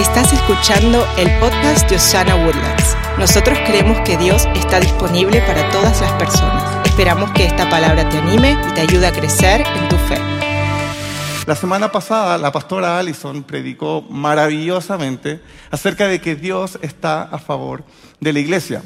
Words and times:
Estás 0.00 0.32
escuchando 0.32 1.06
el 1.18 1.28
podcast 1.40 1.90
de 1.90 1.96
Osana 1.96 2.34
Woodlands. 2.34 2.96
Nosotros 3.18 3.58
creemos 3.66 4.00
que 4.00 4.16
Dios 4.16 4.46
está 4.54 4.80
disponible 4.80 5.42
para 5.42 5.68
todas 5.68 6.00
las 6.00 6.10
personas. 6.12 6.86
Esperamos 6.86 7.30
que 7.32 7.44
esta 7.44 7.68
palabra 7.68 8.08
te 8.08 8.16
anime 8.16 8.56
y 8.66 8.72
te 8.72 8.80
ayude 8.80 9.06
a 9.06 9.12
crecer 9.12 9.60
en 9.60 9.88
tu 9.90 9.96
fe. 9.96 10.16
La 11.46 11.54
semana 11.54 11.92
pasada 11.92 12.38
la 12.38 12.50
pastora 12.50 12.98
Allison 12.98 13.42
predicó 13.42 14.00
maravillosamente 14.08 15.42
acerca 15.70 16.08
de 16.08 16.18
que 16.18 16.34
Dios 16.34 16.78
está 16.80 17.24
a 17.24 17.38
favor 17.38 17.84
de 18.20 18.32
la 18.32 18.38
iglesia. 18.38 18.82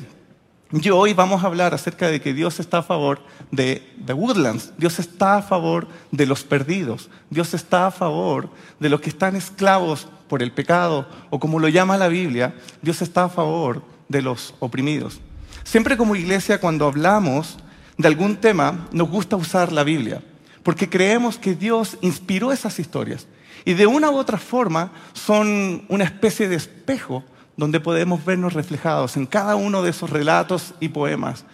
Y 0.82 0.91
hoy 0.91 1.14
vamos 1.14 1.45
a 1.45 1.46
hablar 1.46 1.72
acerca 1.72 2.09
de 2.09 2.20
que 2.20 2.34
Dios 2.34 2.59
está 2.59 2.79
a 2.79 2.82
favor 2.82 3.20
de, 3.52 3.88
de 3.96 4.12
Woodlands, 4.12 4.73
Dios 4.77 4.98
está 4.98 5.36
a 5.36 5.43
favor 5.43 5.86
de 6.11 6.27
los 6.27 6.43
perdidos, 6.43 7.11
Dios 7.30 7.54
está 7.54 7.86
a 7.86 7.91
favor 7.93 8.50
de 8.80 8.88
los 8.88 9.00
que 9.00 9.10
están 9.10 9.37
esclavos 9.37 10.09
por 10.29 10.42
el 10.42 10.51
pecado, 10.51 11.06
o 11.30 11.38
como 11.38 11.60
lo 11.60 11.68
llama 11.68 11.96
la 11.96 12.09
Biblia, 12.09 12.56
Dios 12.82 13.02
está 13.02 13.24
a 13.24 13.29
favor 13.29 13.84
de 14.09 14.20
los 14.20 14.55
oprimidos. 14.59 15.20
Siempre 15.62 15.96
como 15.96 16.16
iglesia 16.16 16.60
cuando 16.60 16.88
hablamos 16.88 17.56
de 17.96 18.09
algún 18.09 18.34
tema, 18.34 18.88
nos 18.91 19.09
gusta 19.09 19.37
usar 19.37 19.70
la 19.70 19.84
Biblia, 19.84 20.23
porque 20.65 20.91
creemos 20.91 21.38
que 21.38 21.54
Dios 21.54 21.98
inspiró 22.01 22.51
esas 22.51 22.80
historias. 22.80 23.29
Y 23.65 23.74
de 23.74 23.87
una 23.87 24.10
u 24.10 24.16
otra 24.16 24.38
forma 24.38 24.91
son 25.12 25.84
una 25.88 26.02
especie 26.02 26.48
de 26.48 26.56
espejo 26.56 27.23
donde 27.57 27.81
podemos 27.81 28.25
vernos 28.25 28.53
reflejados 28.53 29.17
en 29.17 29.27
cada 29.27 29.57
uno 29.57 29.83
de 29.83 29.91
esos 29.91 30.11
relatos 30.11 30.75
y 30.81 30.89
poemas. 30.89 31.45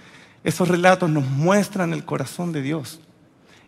Esos 0.45 0.69
relatos 0.69 1.11
nos 1.11 1.25
muestran 1.25 1.93
el 1.93 2.05
corazón 2.05 2.53
de 2.53 2.63
Dios 2.63 3.01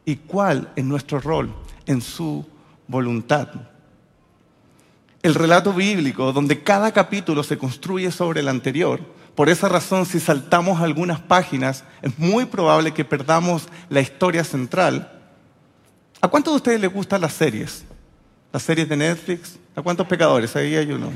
y 0.05 0.17
cuál 0.17 0.71
es 0.77 0.85
nuestro 0.85 1.21
rol 1.21 1.55
en 1.87 2.01
su 2.01 2.47
voluntad. 2.89 3.49
El 5.23 5.35
relato 5.35 5.73
bíblico, 5.73 6.33
donde 6.33 6.63
cada 6.63 6.93
capítulo 6.93 7.43
se 7.43 7.59
construye 7.59 8.11
sobre 8.11 8.41
el 8.41 8.49
anterior, 8.49 9.01
por 9.35 9.49
esa 9.49 9.69
razón, 9.69 10.05
si 10.05 10.21
saltamos 10.21 10.81
algunas 10.81 11.21
páginas, 11.21 11.85
es 12.03 12.19
muy 12.19 12.45
probable 12.45 12.93
que 12.93 13.05
perdamos 13.05 13.69
la 13.89 14.01
historia 14.01 14.45
central. 14.45 15.11
¿A 16.21 16.29
cuántos 16.29 16.53
de 16.53 16.57
ustedes 16.57 16.81
les 16.81 16.93
gustan 16.93 17.21
las 17.21 17.33
series? 17.33 17.85
Las 18.53 18.63
series 18.63 18.89
de 18.89 18.97
Netflix. 18.97 19.59
¿A 19.75 19.81
cuántos 19.81 20.07
pecadores? 20.07 20.55
Ahí 20.55 20.77
hay 20.77 20.93
uno. 20.93 21.11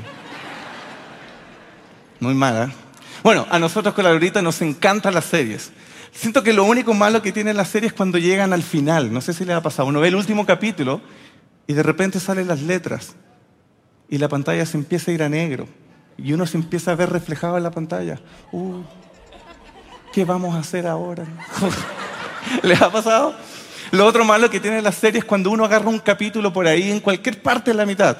Muy 2.19 2.33
mala. 2.33 2.71
Bueno, 3.23 3.45
a 3.49 3.59
nosotros 3.59 3.93
con 3.93 4.03
la 4.03 4.11
Lorita 4.11 4.41
nos 4.41 4.61
encantan 4.61 5.13
las 5.13 5.25
series. 5.25 5.71
Siento 6.11 6.41
que 6.41 6.53
lo 6.53 6.63
único 6.63 6.93
malo 6.93 7.21
que 7.21 7.31
tienen 7.31 7.57
las 7.57 7.69
series 7.69 7.91
es 7.91 7.97
cuando 7.97 8.17
llegan 8.17 8.53
al 8.53 8.63
final. 8.63 9.13
No 9.13 9.21
sé 9.21 9.33
si 9.33 9.45
les 9.45 9.55
ha 9.55 9.61
pasado. 9.61 9.87
Uno 9.87 9.99
ve 9.99 10.07
el 10.07 10.15
último 10.15 10.45
capítulo 10.45 11.01
y 11.67 11.73
de 11.73 11.83
repente 11.83 12.19
salen 12.19 12.47
las 12.47 12.61
letras 12.61 13.15
y 14.09 14.17
la 14.17 14.29
pantalla 14.29 14.65
se 14.65 14.77
empieza 14.77 15.11
a 15.11 15.13
ir 15.13 15.23
a 15.23 15.29
negro 15.29 15.67
y 16.17 16.33
uno 16.33 16.45
se 16.47 16.57
empieza 16.57 16.91
a 16.91 16.95
ver 16.95 17.11
reflejado 17.11 17.57
en 17.57 17.63
la 17.63 17.71
pantalla. 17.71 18.19
Uh, 18.51 18.81
¿Qué 20.11 20.25
vamos 20.25 20.55
a 20.55 20.59
hacer 20.59 20.87
ahora? 20.87 21.25
¿Les 22.63 22.81
ha 22.81 22.91
pasado? 22.91 23.35
Lo 23.91 24.05
otro 24.05 24.25
malo 24.25 24.49
que 24.49 24.59
tienen 24.59 24.83
las 24.83 24.95
series 24.95 25.23
es 25.23 25.25
cuando 25.25 25.51
uno 25.51 25.65
agarra 25.65 25.89
un 25.89 25.99
capítulo 25.99 26.51
por 26.51 26.65
ahí 26.65 26.89
en 26.89 26.99
cualquier 26.99 27.41
parte 27.41 27.71
de 27.71 27.77
la 27.77 27.85
mitad 27.85 28.17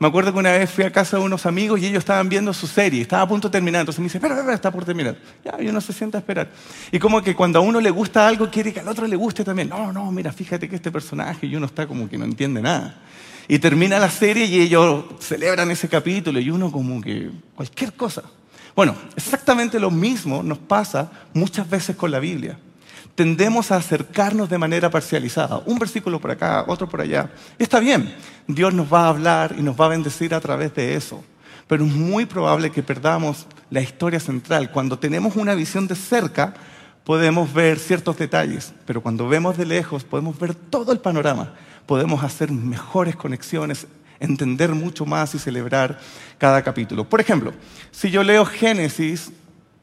me 0.00 0.06
acuerdo 0.06 0.32
que 0.32 0.38
una 0.38 0.52
vez 0.52 0.70
fui 0.70 0.84
a 0.84 0.92
casa 0.92 1.16
de 1.16 1.24
unos 1.24 1.44
amigos 1.44 1.80
y 1.80 1.86
ellos 1.86 1.98
estaban 1.98 2.28
viendo 2.28 2.52
su 2.54 2.68
serie, 2.68 3.02
estaba 3.02 3.22
a 3.22 3.28
punto 3.28 3.48
de 3.48 3.52
terminar. 3.52 3.80
Entonces 3.80 3.98
me 3.98 4.04
dice, 4.04 4.18
espera, 4.18 4.36
espera, 4.36 4.54
está 4.54 4.70
por 4.70 4.84
terminar. 4.84 5.16
Ya, 5.44 5.60
y 5.60 5.68
uno 5.68 5.80
se 5.80 5.92
sienta 5.92 6.18
a 6.18 6.20
esperar. 6.20 6.48
Y 6.92 7.00
como 7.00 7.20
que 7.20 7.34
cuando 7.34 7.58
a 7.58 7.62
uno 7.62 7.80
le 7.80 7.90
gusta 7.90 8.28
algo, 8.28 8.48
quiere 8.48 8.72
que 8.72 8.78
al 8.78 8.86
otro 8.86 9.08
le 9.08 9.16
guste 9.16 9.42
también. 9.42 9.68
No, 9.68 9.92
no, 9.92 10.12
mira, 10.12 10.32
fíjate 10.32 10.68
que 10.68 10.76
este 10.76 10.92
personaje, 10.92 11.46
y 11.46 11.56
uno 11.56 11.66
está 11.66 11.88
como 11.88 12.08
que 12.08 12.16
no 12.16 12.24
entiende 12.24 12.62
nada. 12.62 13.02
Y 13.48 13.58
termina 13.58 13.98
la 13.98 14.10
serie 14.10 14.44
y 14.44 14.60
ellos 14.60 15.04
celebran 15.18 15.70
ese 15.70 15.88
capítulo 15.88 16.38
y 16.38 16.48
uno 16.50 16.70
como 16.70 17.00
que 17.00 17.30
cualquier 17.56 17.94
cosa. 17.94 18.22
Bueno, 18.76 18.94
exactamente 19.16 19.80
lo 19.80 19.90
mismo 19.90 20.44
nos 20.44 20.58
pasa 20.58 21.10
muchas 21.32 21.68
veces 21.68 21.96
con 21.96 22.12
la 22.12 22.20
Biblia 22.20 22.56
tendemos 23.18 23.72
a 23.72 23.76
acercarnos 23.78 24.48
de 24.48 24.58
manera 24.58 24.90
parcializada. 24.90 25.60
Un 25.66 25.76
versículo 25.76 26.20
por 26.20 26.30
acá, 26.30 26.64
otro 26.68 26.88
por 26.88 27.00
allá. 27.00 27.28
Está 27.58 27.80
bien, 27.80 28.14
Dios 28.46 28.72
nos 28.72 28.92
va 28.92 29.06
a 29.06 29.08
hablar 29.08 29.56
y 29.58 29.62
nos 29.62 29.74
va 29.74 29.86
a 29.86 29.88
bendecir 29.88 30.32
a 30.32 30.40
través 30.40 30.72
de 30.76 30.94
eso. 30.94 31.24
Pero 31.66 31.84
es 31.84 31.92
muy 31.92 32.26
probable 32.26 32.70
que 32.70 32.80
perdamos 32.80 33.48
la 33.70 33.80
historia 33.80 34.20
central. 34.20 34.70
Cuando 34.70 35.00
tenemos 35.00 35.34
una 35.34 35.56
visión 35.56 35.88
de 35.88 35.96
cerca, 35.96 36.54
podemos 37.02 37.52
ver 37.52 37.80
ciertos 37.80 38.16
detalles, 38.16 38.72
pero 38.86 39.02
cuando 39.02 39.26
vemos 39.26 39.56
de 39.56 39.66
lejos, 39.66 40.04
podemos 40.04 40.38
ver 40.38 40.54
todo 40.54 40.92
el 40.92 41.00
panorama. 41.00 41.54
Podemos 41.86 42.22
hacer 42.22 42.52
mejores 42.52 43.16
conexiones, 43.16 43.88
entender 44.20 44.76
mucho 44.76 45.06
más 45.06 45.34
y 45.34 45.40
celebrar 45.40 45.98
cada 46.38 46.62
capítulo. 46.62 47.02
Por 47.08 47.20
ejemplo, 47.20 47.52
si 47.90 48.12
yo 48.12 48.22
leo 48.22 48.44
Génesis 48.44 49.32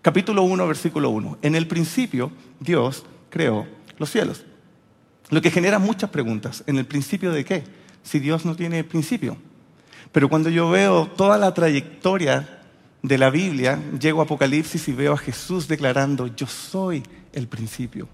capítulo 0.01 0.43
1, 0.43 0.67
versículo 0.67 1.09
1, 1.09 1.39
en 1.41 1.55
el 1.55 1.67
principio 1.67 2.31
Dios 2.61 3.03
creó 3.35 3.67
los 3.97 4.09
cielos. 4.09 4.45
Lo 5.29 5.41
que 5.41 5.51
genera 5.51 5.77
muchas 5.77 6.09
preguntas. 6.09 6.63
¿En 6.67 6.77
el 6.77 6.85
principio 6.85 7.33
de 7.33 7.43
qué? 7.43 7.65
Si 8.01 8.19
Dios 8.19 8.45
no 8.45 8.55
tiene 8.55 8.85
principio. 8.85 9.35
Pero 10.13 10.29
cuando 10.29 10.49
yo 10.49 10.69
veo 10.69 11.07
toda 11.17 11.37
la 11.37 11.53
trayectoria 11.53 12.61
de 13.01 13.17
la 13.17 13.29
Biblia, 13.29 13.77
llego 13.99 14.21
a 14.21 14.23
Apocalipsis 14.23 14.87
y 14.87 14.93
veo 14.93 15.11
a 15.11 15.17
Jesús 15.17 15.67
declarando, 15.67 16.27
yo 16.33 16.47
soy 16.47 17.03
el 17.33 17.49
principio. 17.49 18.07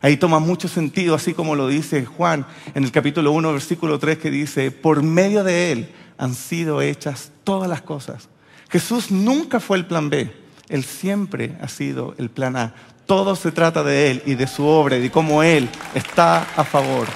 Ahí 0.00 0.16
toma 0.16 0.38
mucho 0.38 0.68
sentido, 0.68 1.16
así 1.16 1.34
como 1.34 1.56
lo 1.56 1.66
dice 1.66 2.04
Juan 2.04 2.46
en 2.76 2.84
el 2.84 2.92
capítulo 2.92 3.32
1, 3.32 3.52
versículo 3.52 3.98
3, 3.98 4.18
que 4.18 4.30
dice, 4.30 4.70
por 4.70 5.02
medio 5.02 5.42
de 5.42 5.72
Él 5.72 5.92
han 6.16 6.36
sido 6.36 6.80
hechas 6.80 7.32
todas 7.42 7.68
las 7.68 7.82
cosas. 7.82 8.28
Jesús 8.70 9.10
nunca 9.10 9.58
fue 9.58 9.78
el 9.78 9.86
plan 9.86 10.10
B, 10.10 10.32
Él 10.68 10.84
siempre 10.84 11.58
ha 11.60 11.66
sido 11.66 12.14
el 12.18 12.30
plan 12.30 12.54
A. 12.54 12.74
Todo 13.08 13.36
se 13.36 13.52
trata 13.52 13.82
de 13.82 14.10
Él 14.10 14.22
y 14.26 14.34
de 14.34 14.46
su 14.46 14.66
obra 14.66 14.98
y 14.98 15.00
de 15.00 15.10
cómo 15.10 15.42
Él 15.42 15.66
está 15.94 16.42
a 16.54 16.62
favor 16.62 17.08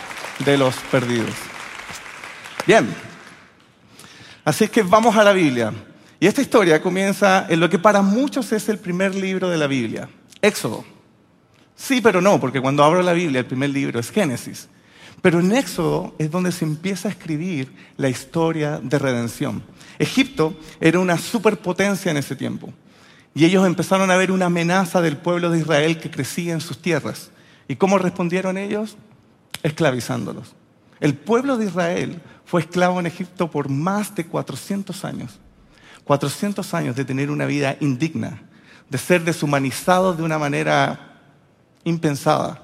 de 0.42 0.56
los 0.56 0.74
perdidos. 0.90 1.34
Bien, 2.66 2.88
así 4.42 4.64
es 4.64 4.70
que 4.70 4.80
vamos 4.82 5.14
a 5.14 5.22
la 5.22 5.34
Biblia. 5.34 5.70
Y 6.18 6.26
esta 6.26 6.40
historia 6.40 6.80
comienza 6.80 7.44
en 7.46 7.60
lo 7.60 7.68
que 7.68 7.78
para 7.78 8.00
muchos 8.00 8.50
es 8.52 8.70
el 8.70 8.78
primer 8.78 9.14
libro 9.14 9.50
de 9.50 9.58
la 9.58 9.66
Biblia, 9.66 10.08
Éxodo. 10.40 10.82
Sí, 11.76 12.00
pero 12.00 12.22
no, 12.22 12.40
porque 12.40 12.62
cuando 12.62 12.82
abro 12.82 13.02
la 13.02 13.12
Biblia 13.12 13.40
el 13.40 13.46
primer 13.46 13.68
libro 13.68 14.00
es 14.00 14.10
Génesis. 14.10 14.70
Pero 15.20 15.40
en 15.40 15.52
Éxodo 15.52 16.14
es 16.18 16.30
donde 16.30 16.52
se 16.52 16.64
empieza 16.64 17.08
a 17.08 17.10
escribir 17.10 17.70
la 17.98 18.08
historia 18.08 18.80
de 18.82 18.98
redención. 18.98 19.62
Egipto 19.98 20.56
era 20.80 20.98
una 21.00 21.18
superpotencia 21.18 22.10
en 22.10 22.16
ese 22.16 22.34
tiempo. 22.34 22.72
Y 23.34 23.44
ellos 23.44 23.66
empezaron 23.66 24.10
a 24.10 24.16
ver 24.16 24.30
una 24.30 24.46
amenaza 24.46 25.00
del 25.00 25.16
pueblo 25.16 25.50
de 25.50 25.58
Israel 25.58 25.98
que 25.98 26.10
crecía 26.10 26.52
en 26.52 26.60
sus 26.60 26.80
tierras. 26.80 27.30
¿Y 27.66 27.76
cómo 27.76 27.98
respondieron 27.98 28.58
ellos? 28.58 28.96
Esclavizándolos. 29.62 30.54
El 31.00 31.14
pueblo 31.14 31.56
de 31.56 31.66
Israel 31.66 32.20
fue 32.44 32.60
esclavo 32.60 33.00
en 33.00 33.06
Egipto 33.06 33.50
por 33.50 33.68
más 33.68 34.14
de 34.14 34.26
400 34.26 35.04
años. 35.04 35.38
400 36.04 36.74
años 36.74 36.96
de 36.96 37.04
tener 37.04 37.30
una 37.30 37.46
vida 37.46 37.76
indigna, 37.80 38.42
de 38.90 38.98
ser 38.98 39.24
deshumanizado 39.24 40.14
de 40.14 40.22
una 40.22 40.38
manera 40.38 41.20
impensada, 41.84 42.60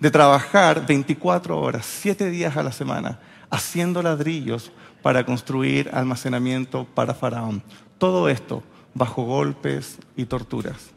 de 0.00 0.10
trabajar 0.10 0.86
24 0.86 1.60
horas, 1.60 1.86
7 1.86 2.30
días 2.30 2.56
a 2.56 2.62
la 2.62 2.72
semana, 2.72 3.20
haciendo 3.50 4.02
ladrillos 4.02 4.72
para 5.02 5.24
construir 5.24 5.90
almacenamiento 5.92 6.86
para 6.94 7.14
Faraón. 7.14 7.62
Todo 7.98 8.28
esto 8.28 8.62
bajo 8.98 9.22
golpes 9.22 9.98
y 10.16 10.26
torturas. 10.26 10.90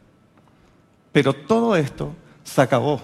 Pero 1.11 1.33
todo 1.33 1.75
esto 1.75 2.13
se 2.43 2.61
acabó 2.61 3.01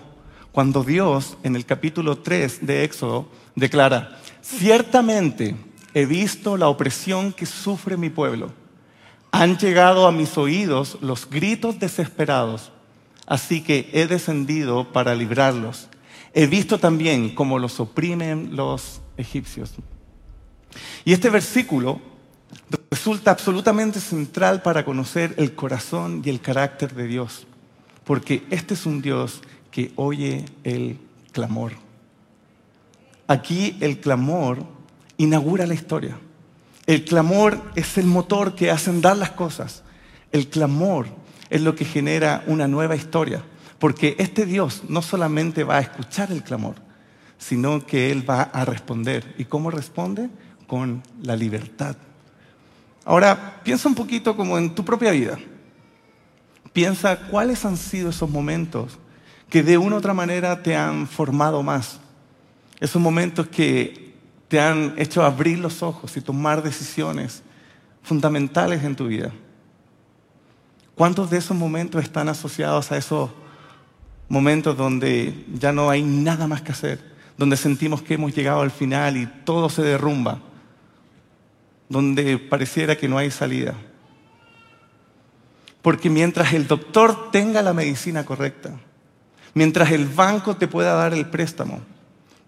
cuando 0.57 0.83
Dios 0.83 1.37
en 1.43 1.55
el 1.55 1.67
capítulo 1.67 2.17
3 2.17 2.65
de 2.65 2.83
Éxodo 2.83 3.29
declara, 3.53 4.17
ciertamente 4.41 5.55
he 5.93 6.07
visto 6.07 6.57
la 6.57 6.67
opresión 6.67 7.31
que 7.31 7.45
sufre 7.45 7.95
mi 7.95 8.09
pueblo. 8.09 8.51
Han 9.31 9.59
llegado 9.59 10.07
a 10.07 10.11
mis 10.11 10.35
oídos 10.35 10.97
los 11.01 11.29
gritos 11.29 11.79
desesperados, 11.79 12.71
así 13.27 13.61
que 13.61 13.91
he 13.93 14.07
descendido 14.07 14.91
para 14.91 15.13
librarlos. 15.13 15.89
He 16.33 16.47
visto 16.47 16.79
también 16.79 17.35
cómo 17.35 17.59
los 17.59 17.79
oprimen 17.79 18.55
los 18.55 19.01
egipcios. 19.15 19.73
Y 21.05 21.13
este 21.13 21.29
versículo 21.29 22.01
resulta 22.89 23.31
absolutamente 23.31 23.99
central 23.99 24.61
para 24.61 24.83
conocer 24.83 25.33
el 25.37 25.55
corazón 25.55 26.21
y 26.23 26.29
el 26.29 26.41
carácter 26.41 26.93
de 26.93 27.07
Dios, 27.07 27.47
porque 28.03 28.43
este 28.49 28.73
es 28.73 28.85
un 28.85 29.01
Dios 29.01 29.41
que 29.71 29.91
oye 29.95 30.45
el 30.63 30.99
clamor. 31.31 31.73
Aquí 33.27 33.77
el 33.81 33.99
clamor 33.99 34.63
inaugura 35.17 35.67
la 35.67 35.73
historia. 35.73 36.17
El 36.85 37.03
clamor 37.03 37.61
es 37.75 37.97
el 37.97 38.05
motor 38.05 38.55
que 38.55 38.71
hace 38.71 38.89
andar 38.89 39.17
las 39.17 39.31
cosas. 39.31 39.83
El 40.31 40.47
clamor 40.47 41.07
es 41.49 41.61
lo 41.61 41.75
que 41.75 41.85
genera 41.85 42.43
una 42.47 42.67
nueva 42.67 42.95
historia, 42.95 43.43
porque 43.79 44.15
este 44.19 44.45
Dios 44.45 44.83
no 44.87 45.01
solamente 45.01 45.63
va 45.63 45.77
a 45.77 45.81
escuchar 45.81 46.31
el 46.31 46.43
clamor, 46.43 46.75
sino 47.37 47.85
que 47.85 48.11
Él 48.11 48.29
va 48.29 48.43
a 48.43 48.65
responder. 48.65 49.35
¿Y 49.37 49.45
cómo 49.45 49.69
responde? 49.69 50.29
Con 50.65 51.03
la 51.21 51.35
libertad 51.35 51.97
Ahora, 53.07 53.61
piensa 53.63 53.87
un 53.87 53.95
poquito 53.95 54.35
como 54.35 54.57
en 54.57 54.75
tu 54.75 54.83
propia 54.83 55.11
vida. 55.11 55.39
Piensa 56.73 57.17
cuáles 57.17 57.63
han 57.63 57.77
sido 57.77 58.09
esos 58.09 58.29
momentos 58.29 58.99
que 59.49 59.63
de 59.63 59.77
una 59.77 59.95
u 59.95 59.99
otra 59.99 60.13
manera 60.13 60.61
te 60.61 60.75
han 60.75 61.07
formado 61.07 61.63
más. 61.63 62.01
Esos 62.81 63.01
momentos 63.01 63.47
que 63.47 64.13
te 64.49 64.59
han 64.59 64.93
hecho 64.97 65.23
abrir 65.23 65.57
los 65.57 65.81
ojos 65.81 66.17
y 66.17 66.21
tomar 66.21 66.61
decisiones 66.61 67.43
fundamentales 68.03 68.83
en 68.83 68.97
tu 68.97 69.07
vida. 69.07 69.31
¿Cuántos 70.93 71.29
de 71.29 71.37
esos 71.37 71.55
momentos 71.55 72.03
están 72.03 72.27
asociados 72.27 72.91
a 72.91 72.97
esos 72.97 73.29
momentos 74.27 74.75
donde 74.75 75.45
ya 75.53 75.71
no 75.71 75.89
hay 75.89 76.03
nada 76.03 76.45
más 76.45 76.61
que 76.61 76.73
hacer? 76.73 76.99
Donde 77.37 77.55
sentimos 77.55 78.01
que 78.01 78.15
hemos 78.15 78.35
llegado 78.35 78.59
al 78.59 78.71
final 78.71 79.15
y 79.15 79.27
todo 79.45 79.69
se 79.69 79.81
derrumba. 79.81 80.41
Donde 81.89 82.37
pareciera 82.37 82.95
que 82.95 83.07
no 83.07 83.17
hay 83.17 83.31
salida. 83.31 83.73
Porque 85.81 86.09
mientras 86.09 86.53
el 86.53 86.67
doctor 86.67 87.31
tenga 87.31 87.61
la 87.61 87.73
medicina 87.73 88.25
correcta, 88.25 88.71
mientras 89.53 89.91
el 89.91 90.05
banco 90.05 90.57
te 90.57 90.67
pueda 90.67 90.93
dar 90.93 91.13
el 91.13 91.27
préstamo, 91.27 91.81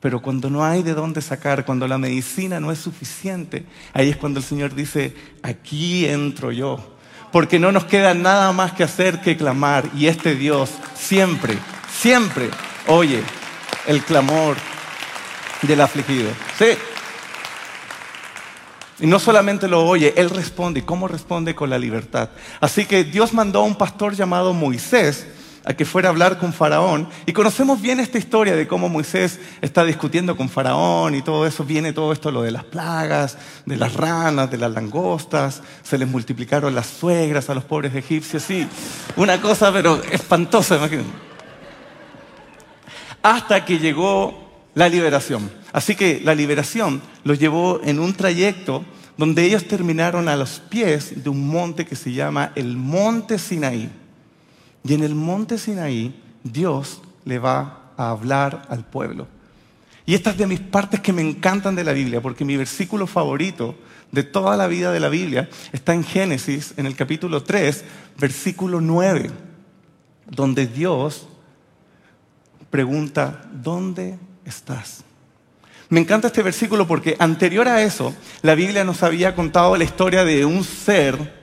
pero 0.02 0.22
cuando 0.22 0.50
no 0.50 0.64
hay 0.64 0.84
de 0.84 0.94
dónde 0.94 1.22
sacar, 1.22 1.66
cuando 1.66 1.88
la 1.88 1.98
medicina 1.98 2.60
no 2.60 2.72
es 2.72 2.80
suficiente, 2.80 3.66
ahí 3.94 4.10
es 4.10 4.18
cuando 4.18 4.40
el 4.40 4.46
Señor 4.46 4.76
dice, 4.76 5.16
aquí 5.42 6.06
entro 6.06 6.52
yo 6.52 7.00
porque 7.32 7.60
no 7.60 7.72
nos 7.72 7.86
queda 7.86 8.14
nada 8.14 8.52
más 8.52 8.74
que 8.74 8.84
hacer 8.84 9.22
que 9.22 9.38
clamar. 9.38 9.90
Y 9.96 10.08
este 10.08 10.36
Dios 10.36 10.72
siempre, 10.96 11.58
siempre 11.92 12.50
oye 12.88 13.22
el 13.88 14.04
clamor 14.04 14.58
del 15.62 15.82
afligido. 15.82 16.32
Sí. 16.58 16.78
Y 19.02 19.08
no 19.08 19.20
solamente 19.20 19.68
lo 19.68 19.86
oye, 19.86 20.14
Él 20.18 20.30
responde. 20.30 20.82
¿Y 20.82 20.84
cómo 20.84 21.08
responde? 21.08 21.56
Con 21.56 21.70
la 21.70 21.80
libertad. 21.80 22.30
Así 22.60 22.86
que 22.86 23.04
Dios 23.04 23.34
mandó 23.34 23.60
a 23.60 23.64
un 23.64 23.76
pastor 23.76 24.14
llamado 24.14 24.54
Moisés 24.54 25.26
a 25.66 25.74
que 25.74 25.86
fuera 25.86 26.10
a 26.10 26.12
hablar 26.12 26.38
con 26.38 26.52
Faraón. 26.54 27.08
Y 27.26 27.34
conocemos 27.34 27.82
bien 27.82 28.00
esta 28.00 28.18
historia 28.18 28.56
de 28.56 28.68
cómo 28.68 28.90
Moisés 28.90 29.40
está 29.62 29.86
discutiendo 29.86 30.36
con 30.36 30.50
Faraón 30.50 31.16
y 31.16 31.22
todo 31.22 31.46
eso. 31.46 31.64
Viene 31.64 31.94
todo 31.94 32.12
esto, 32.12 32.32
lo 32.32 32.42
de 32.42 32.52
las 32.52 32.64
plagas, 32.64 33.38
de 33.66 33.78
las 33.78 33.94
ranas, 33.94 34.50
de 34.52 34.58
las 34.58 34.72
langostas. 34.72 35.62
Se 35.84 35.98
les 35.98 36.08
multiplicaron 36.08 36.76
las 36.76 36.88
suegras 36.88 37.50
a 37.50 37.56
los 37.56 37.64
pobres 37.64 37.96
egipcios. 37.96 38.44
Sí, 38.44 38.68
una 39.16 39.40
cosa 39.42 39.72
pero 39.72 40.02
espantosa, 40.12 40.78
imagínense. 40.78 41.12
Hasta 43.22 43.64
que 43.66 43.80
llegó 43.80 44.72
la 44.74 44.90
liberación. 44.90 45.59
Así 45.72 45.96
que 45.96 46.22
la 46.24 46.36
liberación 46.36 47.02
los 47.24 47.40
llevó 47.40 47.82
en 47.84 48.00
un 48.00 48.14
trayecto 48.14 48.84
donde 49.18 49.44
ellos 49.44 49.68
terminaron 49.68 50.30
a 50.30 50.36
los 50.36 50.60
pies 50.60 51.24
de 51.24 51.30
un 51.30 51.48
monte 51.48 51.86
que 51.86 51.96
se 51.96 52.14
llama 52.14 52.54
el 52.56 52.78
Monte 52.78 53.38
Sinaí. 53.38 53.90
Y 54.84 54.94
en 54.94 55.04
el 55.04 55.14
monte 55.14 55.58
Sinaí, 55.58 56.16
Dios 56.44 57.02
le 57.26 57.38
va 57.38 57.92
a 57.98 58.12
hablar 58.12 58.66
al 58.70 58.86
pueblo. 58.86 59.28
Y 60.06 60.16
esta 60.16 60.32
es 60.32 60.38
de 60.38 60.48
mis 60.48 60.62
partes 60.62 61.02
que 61.02 61.14
me 61.14 61.22
encantan 61.22 61.76
de 61.76 61.84
la 61.84 61.94
Biblia, 61.94 62.22
porque 62.22 62.46
mi 62.46 62.58
versículo 62.58 63.06
favorito 63.06 63.76
de 64.12 64.24
toda 64.24 64.58
la 64.58 64.68
vida 64.68 64.92
de 64.92 65.00
la 65.00 65.10
Biblia 65.10 65.50
está 65.72 65.94
en 65.94 66.04
Génesis, 66.04 66.74
en 66.78 66.86
el 66.86 66.96
capítulo 66.96 67.44
3, 67.44 67.84
versículo 68.18 68.82
9, 68.82 69.30
donde 70.28 70.66
Dios 70.66 71.28
pregunta, 72.70 73.50
¿dónde 73.54 74.18
estás? 74.46 75.04
Me 75.90 76.00
encanta 76.00 76.28
este 76.28 76.44
versículo 76.44 76.86
porque 76.86 77.16
anterior 77.18 77.68
a 77.68 77.82
eso, 77.82 78.14
la 78.44 78.54
Biblia 78.54 78.84
nos 78.84 79.02
había 79.02 79.34
contado 79.34 79.76
la 79.76 79.84
historia 79.84 80.24
de 80.24 80.46
un 80.46 80.64
ser 80.64 81.40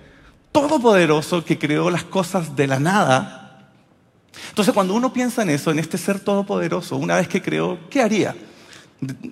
todopoderoso 0.53 1.45
que 1.45 1.59
creó 1.59 1.91
las 1.91 2.05
cosas 2.05 2.55
de 2.55 2.69
la 2.69 2.79
nada. 2.79 3.73
Entonces, 4.51 4.73
cuando 4.73 4.95
uno 4.95 5.13
piensa 5.13 5.43
en 5.43 5.51
eso, 5.51 5.73
en 5.73 5.81
este 5.81 5.99
ser 5.99 6.21
todopoderoso, 6.21 6.97
una 6.97 7.17
vez 7.17 7.27
que 7.27 7.43
creó, 7.43 7.79
¿qué 7.91 8.01
haría? 8.01 8.37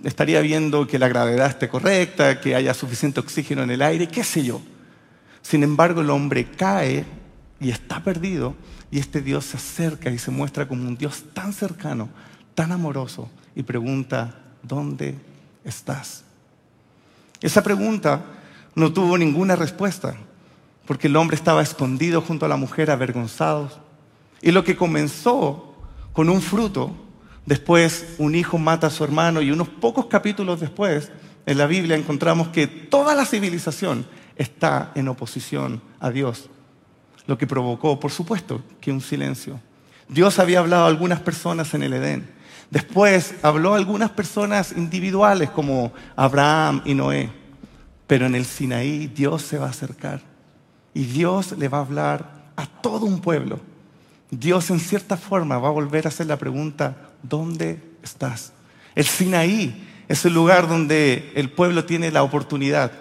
Estaría 0.03 0.41
viendo 0.41 0.87
que 0.89 0.99
la 0.99 1.07
gravedad 1.07 1.47
esté 1.47 1.69
correcta, 1.69 2.41
que 2.41 2.57
haya 2.57 2.75
suficiente 2.75 3.21
oxígeno 3.21 3.63
en 3.63 3.71
el 3.71 3.83
aire, 3.83 4.09
qué 4.09 4.25
sé 4.25 4.43
yo. 4.43 4.61
Sin 5.43 5.63
embargo, 5.63 6.01
el 6.01 6.11
hombre 6.11 6.45
cae 6.45 7.05
y 7.61 7.71
está 7.71 8.03
perdido 8.03 8.57
y 8.91 8.99
este 8.99 9.21
Dios 9.21 9.45
se 9.45 9.59
acerca 9.59 10.11
y 10.11 10.19
se 10.19 10.33
muestra 10.33 10.67
como 10.67 10.89
un 10.89 10.97
Dios 10.97 11.23
tan 11.33 11.53
cercano, 11.53 12.09
tan 12.55 12.73
amoroso 12.73 13.31
y 13.55 13.63
pregunta, 13.63 14.44
¿dónde 14.65 15.15
estás? 15.65 16.25
Esa 17.41 17.63
pregunta 17.63 18.25
no 18.75 18.93
tuvo 18.93 19.17
ninguna 19.17 19.55
respuesta 19.55 20.17
porque 20.87 21.07
el 21.07 21.17
hombre 21.17 21.37
estaba 21.37 21.63
escondido 21.63 22.21
junto 22.21 22.47
a 22.47 22.49
la 22.49 22.57
mujer, 22.57 22.91
avergonzado. 22.91 23.71
Y 24.43 24.51
lo 24.51 24.65
que 24.65 24.77
comenzó 24.77 25.75
con 26.13 26.29
un 26.29 26.43
fruto, 26.43 26.95
después 27.47 28.15
un 28.19 28.35
hijo 28.35 28.59
mata 28.59 28.89
a 28.89 28.91
su 28.91 29.05
hermano 29.05 29.41
y 29.41 29.51
unos 29.51 29.69
pocos 29.69 30.07
capítulos 30.07 30.61
después, 30.61 31.11
en 31.47 31.59
la 31.59 31.67
Biblia 31.67 31.97
encontramos 31.97 32.49
que 32.49 32.67
toda 32.67 33.15
la 33.15 33.25
civilización 33.25 34.07
está 34.37 34.93
en 34.95 35.09
oposición 35.09 35.81
a 36.01 36.11
Dios. 36.11 36.49
Lo 37.27 37.39
que 37.39 37.47
provocó, 37.47 37.99
por 37.99 38.11
supuesto, 38.11 38.63
que 38.81 38.93
un 38.93 39.01
silencio. 39.01 39.61
Dios 40.09 40.39
había 40.39 40.59
hablado 40.59 40.85
a 40.85 40.89
algunas 40.89 41.21
personas 41.21 41.73
en 41.73 41.83
el 41.83 41.95
Edén. 41.95 42.31
Después 42.71 43.35
habló 43.43 43.75
a 43.75 43.77
algunas 43.77 44.11
personas 44.11 44.73
individuales 44.73 45.51
como 45.51 45.93
Abraham 46.17 46.83
y 46.85 46.95
Noé. 46.95 47.31
Pero 48.07 48.27
en 48.27 48.35
el 48.35 48.45
Sinaí 48.45 49.07
Dios 49.07 49.43
se 49.43 49.59
va 49.59 49.67
a 49.67 49.71
acercar 49.71 50.21
y 50.95 51.05
Dios 51.05 51.53
le 51.59 51.69
va 51.69 51.79
a 51.79 51.83
hablar 51.83 52.31
a 52.57 52.67
todo 52.67 53.07
un 53.07 53.21
pueblo. 53.21 53.61
Dios 54.31 54.71
en 54.71 54.81
cierta 54.81 55.17
forma 55.17 55.59
va 55.59 55.69
a 55.69 55.73
volver 55.73 56.07
a 56.07 56.09
hacer 56.09 56.27
la 56.27 56.39
pregunta, 56.39 57.11
¿dónde 57.23 57.81
estás? 58.03 58.53
El 58.95 59.05
Sinaí 59.05 59.89
es 60.09 60.25
el 60.25 60.35
lugar 60.35 60.69
donde 60.69 61.33
el 61.35 61.51
pueblo 61.51 61.85
tiene 61.85 62.11
la 62.11 62.23
oportunidad 62.23 62.93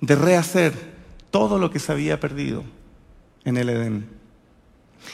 de 0.00 0.16
rehacer 0.16 0.94
todo 1.30 1.58
lo 1.58 1.70
que 1.70 1.78
se 1.78 1.92
había 1.92 2.20
perdido 2.20 2.64
en 3.44 3.56
el 3.56 3.68
Edén. 3.68 4.08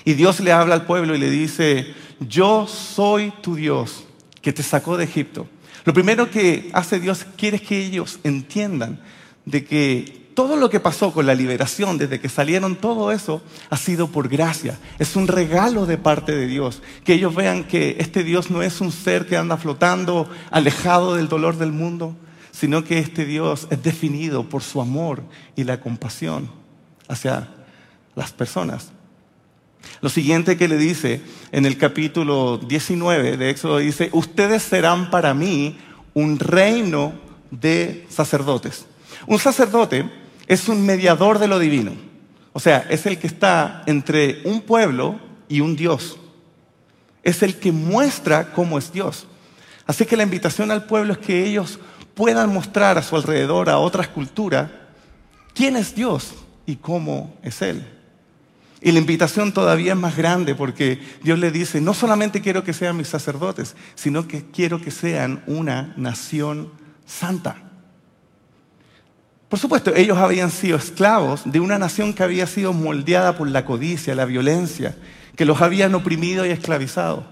Y 0.05 0.15
Dios 0.15 0.41
le 0.41 0.53
habla 0.53 0.75
al 0.75 0.87
pueblo 0.87 1.15
y 1.15 1.19
le 1.19 1.31
dice, 1.31 1.95
yo 2.21 2.67
soy 2.67 3.33
tu 3.43 3.55
Dios 3.55 4.05
que 4.43 4.53
te 4.53 4.63
sacó 4.63 4.97
de 4.97 5.05
Egipto. 5.05 5.49
Lo 5.85 5.95
primero 5.95 6.31
que 6.31 6.71
hace 6.73 7.01
Dios 7.01 7.27
quiere 7.37 7.61
que 7.61 7.85
ellos 7.85 8.21
entiendan 8.23 9.01
de 9.45 9.65
que 9.65 10.21
todo 10.35 10.57
lo 10.57 10.71
que 10.71 10.81
pasó 10.81 11.13
con 11.13 11.27
la 11.27 11.35
liberación, 11.35 11.99
desde 11.99 12.21
que 12.21 12.29
salieron, 12.29 12.77
todo 12.77 13.13
eso 13.13 13.43
ha 13.69 13.77
sido 13.77 14.09
por 14.09 14.29
gracia. 14.29 14.79
Es 14.99 15.17
un 15.17 15.27
regalo 15.27 15.87
de 15.87 15.99
parte 15.99 16.35
de 16.35 16.47
Dios. 16.47 16.83
Que 17.05 17.15
ellos 17.15 17.35
vean 17.35 17.65
que 17.65 17.97
este 17.99 18.23
Dios 18.23 18.51
no 18.51 18.63
es 18.63 18.81
un 18.81 18.93
ser 18.93 19.27
que 19.27 19.37
anda 19.37 19.57
flotando 19.57 20.31
alejado 20.51 21.17
del 21.17 21.29
dolor 21.29 21.57
del 21.57 21.73
mundo, 21.73 22.17
sino 22.53 22.85
que 22.85 22.99
este 22.99 23.25
Dios 23.25 23.67
es 23.71 23.83
definido 23.83 24.49
por 24.49 24.63
su 24.63 24.81
amor 24.81 25.23
y 25.57 25.65
la 25.65 25.81
compasión 25.81 26.51
hacia 27.09 27.49
las 28.15 28.33
personas. 28.33 28.93
Lo 30.01 30.09
siguiente 30.09 30.57
que 30.57 30.69
le 30.69 30.77
dice 30.77 31.21
en 31.53 31.67
el 31.67 31.77
capítulo 31.77 32.59
19 32.59 33.37
de 33.37 33.51
Éxodo 33.51 33.79
dice, 33.79 34.09
ustedes 34.13 34.63
serán 34.63 35.11
para 35.11 35.35
mí 35.35 35.79
un 36.15 36.39
reino 36.39 37.13
de 37.51 38.07
sacerdotes. 38.09 38.87
Un 39.27 39.39
sacerdote 39.39 40.11
es 40.47 40.69
un 40.69 40.85
mediador 40.85 41.39
de 41.39 41.49
lo 41.49 41.59
divino. 41.59 41.93
O 42.53 42.61
sea, 42.61 42.87
es 42.91 43.07
el 43.07 43.19
que 43.19 43.27
está 43.27 43.83
entre 43.87 44.41
un 44.45 44.63
pueblo 44.63 45.21
y 45.49 45.61
un 45.61 45.77
Dios. 45.77 46.19
Es 47.23 47.43
el 47.43 47.57
que 47.57 47.71
muestra 47.71 48.53
cómo 48.53 48.79
es 48.79 48.93
Dios. 48.93 49.27
Así 49.87 50.07
que 50.07 50.17
la 50.17 50.23
invitación 50.23 50.71
al 50.71 50.87
pueblo 50.87 51.13
es 51.13 51.19
que 51.19 51.47
ellos 51.47 51.79
puedan 52.15 52.53
mostrar 52.53 52.99
a 52.99 53.03
su 53.03 53.17
alrededor, 53.17 53.69
a 53.69 53.79
otras 53.79 54.09
culturas, 54.09 54.71
quién 55.55 55.77
es 55.77 55.95
Dios 55.95 56.33
y 56.67 56.77
cómo 56.77 57.37
es 57.43 57.63
Él. 57.63 57.85
Y 58.83 58.93
la 58.93 58.99
invitación 58.99 59.53
todavía 59.53 59.93
es 59.93 59.99
más 59.99 60.17
grande 60.17 60.55
porque 60.55 61.01
Dios 61.23 61.39
le 61.39 61.51
dice, 61.51 61.81
no 61.81 61.93
solamente 61.93 62.41
quiero 62.41 62.65
que 62.65 62.73
sean 62.73 62.97
mis 62.97 63.09
sacerdotes, 63.09 63.77
sino 63.95 64.27
que 64.27 64.47
quiero 64.51 64.81
que 64.81 64.91
sean 64.91 65.43
una 65.47 65.93
nación 65.97 66.73
santa. 67.05 67.57
Por 69.51 69.59
supuesto, 69.59 69.95
ellos 69.95 70.17
habían 70.17 70.51
sido 70.51 70.79
esclavos 70.79 71.43
de 71.45 71.61
una 71.61 71.79
nación 71.79 72.15
que 72.15 72.23
había 72.23 72.47
sido 72.47 72.73
moldeada 72.73 73.37
por 73.37 73.49
la 73.49 73.65
codicia, 73.65 74.15
la 74.15 74.25
violencia, 74.25 74.97
que 75.37 75.45
los 75.45 75.61
habían 75.61 75.95
oprimido 75.95 76.47
y 76.47 76.51
esclavizado. 76.51 77.25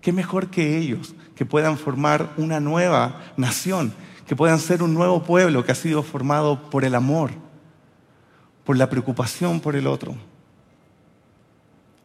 ¿Qué 0.00 0.12
mejor 0.12 0.48
que 0.48 0.78
ellos 0.78 1.14
que 1.36 1.44
puedan 1.44 1.78
formar 1.78 2.32
una 2.38 2.58
nueva 2.58 3.20
nación, 3.36 3.92
que 4.26 4.34
puedan 4.34 4.58
ser 4.58 4.82
un 4.82 4.94
nuevo 4.94 5.22
pueblo 5.22 5.64
que 5.64 5.72
ha 5.72 5.76
sido 5.76 6.02
formado 6.02 6.70
por 6.70 6.84
el 6.84 6.94
amor, 6.94 7.30
por 8.64 8.76
la 8.76 8.88
preocupación 8.90 9.60
por 9.60 9.76
el 9.76 9.86
otro? 9.86 10.16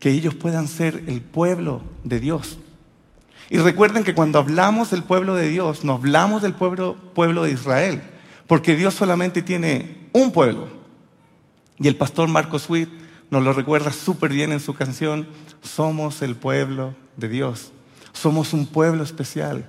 Que 0.04 0.12
ellos 0.12 0.36
puedan 0.36 0.68
ser 0.68 1.06
el 1.08 1.22
pueblo 1.22 1.82
de 2.04 2.20
Dios. 2.20 2.60
Y 3.50 3.58
recuerden 3.58 4.04
que 4.04 4.14
cuando 4.14 4.38
hablamos 4.38 4.92
del 4.92 5.04
pueblo 5.04 5.34
de 5.34 5.48
Dios, 5.48 5.84
no 5.84 5.94
hablamos 5.94 6.42
del 6.42 6.54
pueblo, 6.54 6.96
pueblo 7.14 7.44
de 7.44 7.52
Israel 7.52 8.04
porque 8.48 8.76
Dios 8.76 8.94
solamente 8.94 9.42
tiene 9.42 10.10
un 10.14 10.32
pueblo, 10.32 10.68
Y 11.80 11.88
el 11.88 11.96
pastor 11.96 12.28
Marco 12.28 12.60
Sweet 12.60 12.88
nos 13.32 13.44
lo 13.44 13.52
recuerda 13.52 13.92
súper 13.92 14.32
bien 14.32 14.52
en 14.52 14.60
su 14.60 14.76
canción, 14.76 15.28
Somos 15.64 16.22
el 16.22 16.36
pueblo 16.36 16.94
de 17.18 17.30
Dios, 17.30 17.72
somos 18.12 18.54
un 18.54 18.68
pueblo 18.68 19.04
especial, 19.04 19.66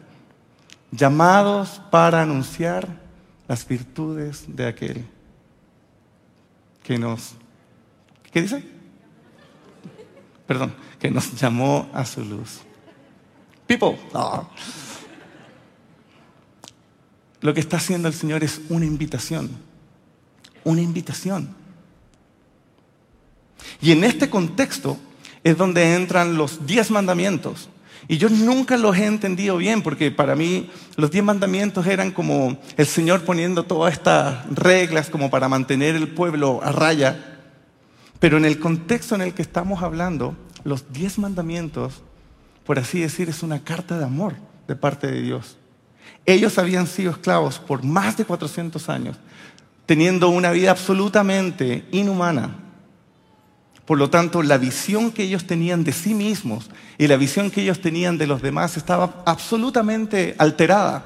llamados 0.91 1.81
para 1.91 2.21
anunciar 2.21 3.01
las 3.49 3.67
virtudes 3.67 4.45
de 4.49 4.67
aquel 4.67 5.07
que 6.83 6.99
nos... 6.99 7.35
¿Qué 8.33 8.43
dice? 8.43 8.65
Perdón, 10.47 10.75
que 10.99 11.11
nos 11.11 11.35
llamó 11.41 11.89
a 11.93 12.05
su 12.05 12.25
luz. 12.25 12.61
People. 13.67 13.97
Lo 17.41 17.55
que 17.55 17.61
está 17.61 17.79
haciendo 17.79 18.09
el 18.09 18.15
Señor 18.15 18.45
es 18.45 18.61
una 18.69 18.85
invitación. 18.85 19.51
Una 20.65 20.81
invitación. 20.81 21.55
Y 23.81 23.93
en 23.93 24.05
este 24.05 24.31
contexto 24.31 24.99
es 25.43 25.57
donde 25.57 25.95
entran 25.95 26.37
los 26.37 26.67
diez 26.67 26.91
mandamientos. 26.91 27.69
Y 28.09 28.19
yo 28.19 28.29
nunca 28.29 28.77
los 28.77 28.97
he 28.97 29.07
entendido 29.07 29.57
bien, 29.57 29.83
porque 29.83 30.11
para 30.11 30.37
mí 30.37 30.71
los 30.97 31.11
diez 31.11 31.25
mandamientos 31.25 31.87
eran 31.87 32.11
como 32.11 32.59
el 32.77 32.87
Señor 32.87 33.23
poniendo 33.23 33.65
todas 33.65 33.95
estas 33.95 34.47
reglas 34.55 35.09
como 35.09 35.31
para 35.31 35.49
mantener 35.49 35.95
el 35.97 36.09
pueblo 36.09 36.61
a 36.63 36.73
raya. 36.73 37.34
Pero 38.25 38.39
en 38.39 38.47
el 38.47 38.59
contexto 38.59 39.15
en 39.15 39.21
el 39.21 39.35
que 39.35 39.43
estamos 39.43 39.83
hablando, 39.83 40.35
los 40.65 40.91
diez 40.95 41.19
mandamientos, 41.19 42.01
por 42.65 42.79
así 42.79 43.01
decir, 43.01 43.29
es 43.29 43.43
una 43.43 43.63
carta 43.63 43.99
de 43.99 44.05
amor 44.07 44.33
de 44.67 44.75
parte 44.75 45.09
de 45.09 45.21
Dios. 45.21 45.59
Ellos 46.25 46.57
habían 46.57 46.87
sido 46.87 47.11
esclavos 47.11 47.59
por 47.59 47.85
más 47.85 48.17
de 48.17 48.25
400 48.25 48.89
años, 48.89 49.19
teniendo 49.85 50.31
una 50.31 50.53
vida 50.53 50.71
absolutamente 50.71 51.85
inhumana, 51.93 52.57
por 53.85 53.99
lo 53.99 54.09
tanto, 54.09 54.43
la 54.43 54.57
visión 54.57 55.13
que 55.13 55.25
ellos 55.25 55.47
tenían 55.47 55.85
de 55.85 55.93
sí 55.93 56.15
mismos 56.15 56.71
y 56.97 57.07
la 57.09 57.19
visión 57.19 57.51
que 57.51 57.61
ellos 57.61 57.83
tenían 57.83 58.17
de 58.17 58.27
los 58.27 58.41
demás 58.41 58.79
estaba 58.79 59.23
absolutamente 59.27 60.35
alterada. 60.39 61.05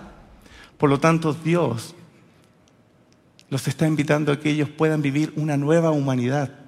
Por 0.78 0.88
lo 0.88 1.00
tanto, 1.00 1.34
Dios 1.34 1.96
los 3.50 3.66
está 3.66 3.88
invitando 3.88 4.30
a 4.30 4.38
que 4.38 4.50
ellos 4.50 4.68
puedan 4.68 5.02
vivir 5.02 5.32
una 5.34 5.56
nueva 5.56 5.90
humanidad. 5.90 6.67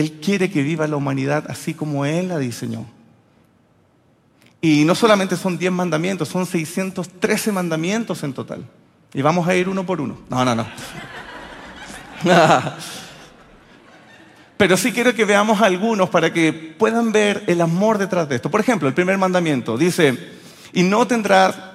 Él 0.00 0.20
quiere 0.20 0.50
que 0.50 0.62
viva 0.62 0.86
la 0.86 0.96
humanidad 0.96 1.44
así 1.48 1.74
como 1.74 2.04
Él 2.04 2.28
la 2.28 2.38
diseñó. 2.38 2.86
Y 4.60 4.84
no 4.84 4.94
solamente 4.94 5.36
son 5.36 5.56
10 5.56 5.72
mandamientos, 5.72 6.28
son 6.28 6.46
613 6.46 7.52
mandamientos 7.52 8.22
en 8.22 8.32
total. 8.32 8.64
Y 9.14 9.22
vamos 9.22 9.46
a 9.46 9.54
ir 9.54 9.68
uno 9.68 9.86
por 9.86 10.00
uno. 10.00 10.18
No, 10.28 10.44
no, 10.44 10.54
no. 10.54 10.66
Pero 14.56 14.76
sí 14.76 14.90
quiero 14.92 15.14
que 15.14 15.24
veamos 15.24 15.62
algunos 15.62 16.10
para 16.10 16.32
que 16.32 16.52
puedan 16.52 17.12
ver 17.12 17.44
el 17.46 17.60
amor 17.60 17.96
detrás 17.96 18.28
de 18.28 18.34
esto. 18.36 18.50
Por 18.50 18.60
ejemplo, 18.60 18.88
el 18.88 18.94
primer 18.94 19.16
mandamiento 19.16 19.78
dice, 19.78 20.18
y 20.72 20.82
no, 20.82 21.06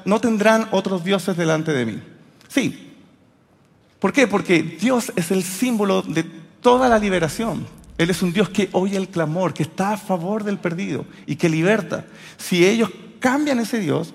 no 0.05 0.19
tendrán 0.19 0.67
otros 0.71 1.03
dioses 1.05 1.37
delante 1.37 1.71
de 1.71 1.85
mí. 1.85 2.01
Sí. 2.49 2.91
¿Por 3.99 4.11
qué? 4.11 4.27
Porque 4.27 4.61
Dios 4.61 5.13
es 5.15 5.31
el 5.31 5.43
símbolo 5.43 6.01
de 6.01 6.25
toda 6.59 6.89
la 6.89 6.99
liberación. 6.99 7.65
Él 7.97 8.09
es 8.09 8.21
un 8.21 8.33
Dios 8.33 8.49
que 8.49 8.69
oye 8.71 8.97
el 8.97 9.09
clamor, 9.09 9.53
que 9.53 9.63
está 9.63 9.93
a 9.93 9.97
favor 9.97 10.43
del 10.43 10.57
perdido 10.57 11.05
y 11.25 11.35
que 11.35 11.49
liberta. 11.49 12.05
Si 12.37 12.65
ellos 12.65 12.89
cambian 13.19 13.59
ese 13.59 13.79
Dios, 13.79 14.13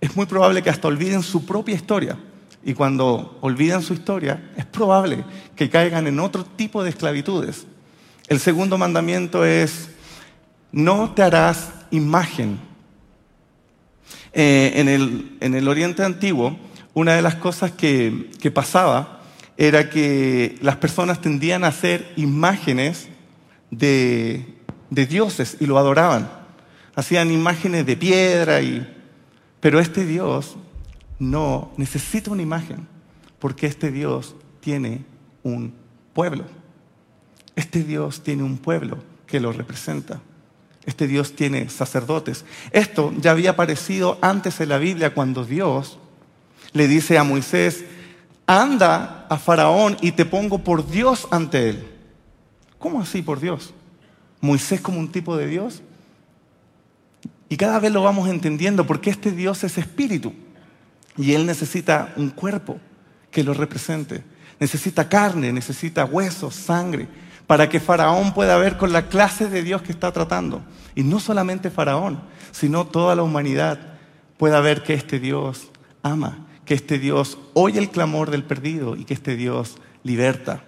es 0.00 0.14
muy 0.14 0.26
probable 0.26 0.62
que 0.62 0.70
hasta 0.70 0.88
olviden 0.88 1.22
su 1.22 1.46
propia 1.46 1.74
historia. 1.74 2.18
Y 2.62 2.74
cuando 2.74 3.38
olvidan 3.40 3.82
su 3.82 3.94
historia, 3.94 4.50
es 4.56 4.64
probable 4.64 5.24
que 5.56 5.68
caigan 5.68 6.06
en 6.06 6.20
otro 6.20 6.44
tipo 6.44 6.82
de 6.82 6.90
esclavitudes. 6.90 7.66
El 8.26 8.40
segundo 8.40 8.78
mandamiento 8.78 9.44
es, 9.44 9.88
no 10.72 11.12
te 11.12 11.22
harás 11.22 11.70
imagen. 11.90 12.58
Eh, 14.32 14.72
en, 15.40 15.54
el, 15.54 15.68
Oriente 15.68 16.02
Antiguo, 16.02 16.56
una 16.94 17.14
de 17.14 17.22
las 17.22 17.36
cosas 17.36 17.70
que, 17.70 18.30
pasaba 18.52 19.20
era 19.56 19.90
que 19.90 20.56
las 20.60 20.76
personas 20.76 21.20
tendían 21.20 21.64
a 21.64 21.68
hacer 21.68 22.12
imágenes 22.16 23.08
de, 23.78 24.46
dioses 24.90 25.56
y 25.60 25.66
lo 25.66 25.78
adoraban. 25.78 26.30
Hacían 26.94 27.30
imágenes 27.30 27.86
de 27.86 27.96
piedra, 27.96 28.60
y, 28.60 28.86
pero 29.60 29.80
este 29.80 30.04
Dios 30.04 30.56
no 31.18 31.72
necesita 31.76 32.30
una 32.30 32.42
imagen, 32.42 32.86
porque 33.38 33.66
este 33.66 33.90
Dios 33.90 34.36
tiene 34.60 35.04
un 35.42 35.74
pueblo. 36.12 36.44
Este 37.56 37.82
Dios 37.82 38.22
tiene 38.22 38.42
un 38.42 38.58
pueblo 38.58 38.98
que 39.26 39.40
lo 39.40 39.52
representa. 39.52 40.20
Este 40.86 41.06
Dios 41.06 41.34
tiene 41.34 41.68
sacerdotes. 41.70 42.44
Esto 42.70 43.12
ya 43.18 43.30
había 43.30 43.50
aparecido 43.50 44.18
antes 44.20 44.60
en 44.60 44.68
la 44.68 44.78
Biblia 44.78 45.14
cuando 45.14 45.44
Dios 45.44 45.98
le 46.72 46.88
dice 46.88 47.16
a 47.16 47.24
Moisés, 47.24 47.84
anda 48.46 49.26
a 49.30 49.38
Faraón 49.38 49.96
y 50.00 50.12
te 50.12 50.24
pongo 50.24 50.58
por 50.58 50.88
Dios 50.88 51.26
ante 51.30 51.70
él. 51.70 51.93
¿Cómo 52.84 53.00
así 53.00 53.22
por 53.22 53.40
Dios? 53.40 53.72
Moisés 54.42 54.78
como 54.78 54.98
un 54.98 55.10
tipo 55.10 55.38
de 55.38 55.46
Dios. 55.46 55.80
Y 57.48 57.56
cada 57.56 57.78
vez 57.78 57.90
lo 57.90 58.02
vamos 58.02 58.28
entendiendo 58.28 58.86
porque 58.86 59.08
este 59.08 59.30
Dios 59.32 59.64
es 59.64 59.78
espíritu 59.78 60.34
y 61.16 61.32
él 61.32 61.46
necesita 61.46 62.12
un 62.16 62.28
cuerpo 62.28 62.78
que 63.30 63.42
lo 63.42 63.54
represente. 63.54 64.22
Necesita 64.60 65.08
carne, 65.08 65.50
necesita 65.50 66.04
huesos, 66.04 66.54
sangre 66.56 67.08
para 67.46 67.70
que 67.70 67.80
Faraón 67.80 68.34
pueda 68.34 68.58
ver 68.58 68.76
con 68.76 68.92
la 68.92 69.08
clase 69.08 69.48
de 69.48 69.62
Dios 69.62 69.80
que 69.80 69.92
está 69.92 70.12
tratando. 70.12 70.60
Y 70.94 71.04
no 71.04 71.20
solamente 71.20 71.70
Faraón, 71.70 72.20
sino 72.52 72.86
toda 72.86 73.14
la 73.14 73.22
humanidad 73.22 73.78
pueda 74.36 74.60
ver 74.60 74.82
que 74.82 74.92
este 74.92 75.18
Dios 75.18 75.70
ama, 76.02 76.46
que 76.66 76.74
este 76.74 76.98
Dios 76.98 77.38
oye 77.54 77.78
el 77.78 77.88
clamor 77.88 78.30
del 78.30 78.44
perdido 78.44 78.94
y 78.94 79.06
que 79.06 79.14
este 79.14 79.36
Dios 79.36 79.78
liberta. 80.02 80.64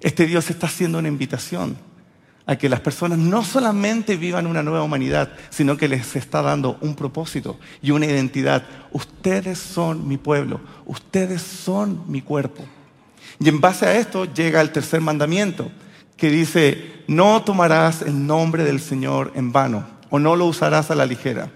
Este 0.00 0.26
Dios 0.26 0.50
está 0.50 0.66
haciendo 0.66 0.98
una 0.98 1.08
invitación 1.08 1.76
a 2.46 2.56
que 2.56 2.70
las 2.70 2.80
personas 2.80 3.18
no 3.18 3.44
solamente 3.44 4.16
vivan 4.16 4.46
una 4.46 4.62
nueva 4.62 4.82
humanidad, 4.82 5.30
sino 5.50 5.76
que 5.76 5.86
les 5.86 6.16
está 6.16 6.40
dando 6.40 6.78
un 6.80 6.94
propósito 6.94 7.58
y 7.82 7.90
una 7.90 8.06
identidad. 8.06 8.64
Ustedes 8.90 9.58
son 9.58 10.08
mi 10.08 10.16
pueblo, 10.16 10.60
ustedes 10.86 11.42
son 11.42 12.04
mi 12.06 12.22
cuerpo. 12.22 12.64
Y 13.38 13.48
en 13.50 13.60
base 13.60 13.84
a 13.84 13.98
esto 13.98 14.24
llega 14.32 14.62
el 14.62 14.72
tercer 14.72 15.02
mandamiento, 15.02 15.70
que 16.16 16.30
dice, 16.30 17.02
no 17.06 17.42
tomarás 17.42 18.00
el 18.02 18.26
nombre 18.26 18.64
del 18.64 18.80
Señor 18.80 19.32
en 19.34 19.52
vano 19.52 19.86
o 20.10 20.18
no 20.18 20.34
lo 20.34 20.46
usarás 20.46 20.90
a 20.90 20.94
la 20.94 21.06
ligera. 21.06 21.50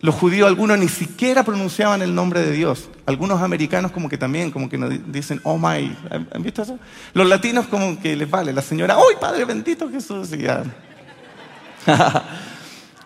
Los 0.00 0.14
judíos, 0.14 0.46
algunos 0.46 0.78
ni 0.78 0.88
siquiera 0.88 1.42
pronunciaban 1.42 2.02
el 2.02 2.14
nombre 2.14 2.40
de 2.40 2.52
Dios. 2.52 2.90
Algunos 3.06 3.40
americanos 3.40 3.92
como 3.92 4.08
que 4.08 4.18
también, 4.18 4.50
como 4.50 4.68
que 4.68 4.76
nos 4.76 4.92
dicen, 5.10 5.40
oh 5.42 5.56
my, 5.56 5.96
¿han 6.10 6.42
visto 6.42 6.62
eso? 6.62 6.78
Los 7.14 7.26
latinos 7.26 7.66
como 7.66 7.98
que 7.98 8.14
les 8.14 8.28
vale, 8.28 8.52
la 8.52 8.62
señora, 8.62 8.96
¡ay, 8.96 9.16
Padre 9.18 9.44
bendito 9.46 9.90
Jesús! 9.90 10.28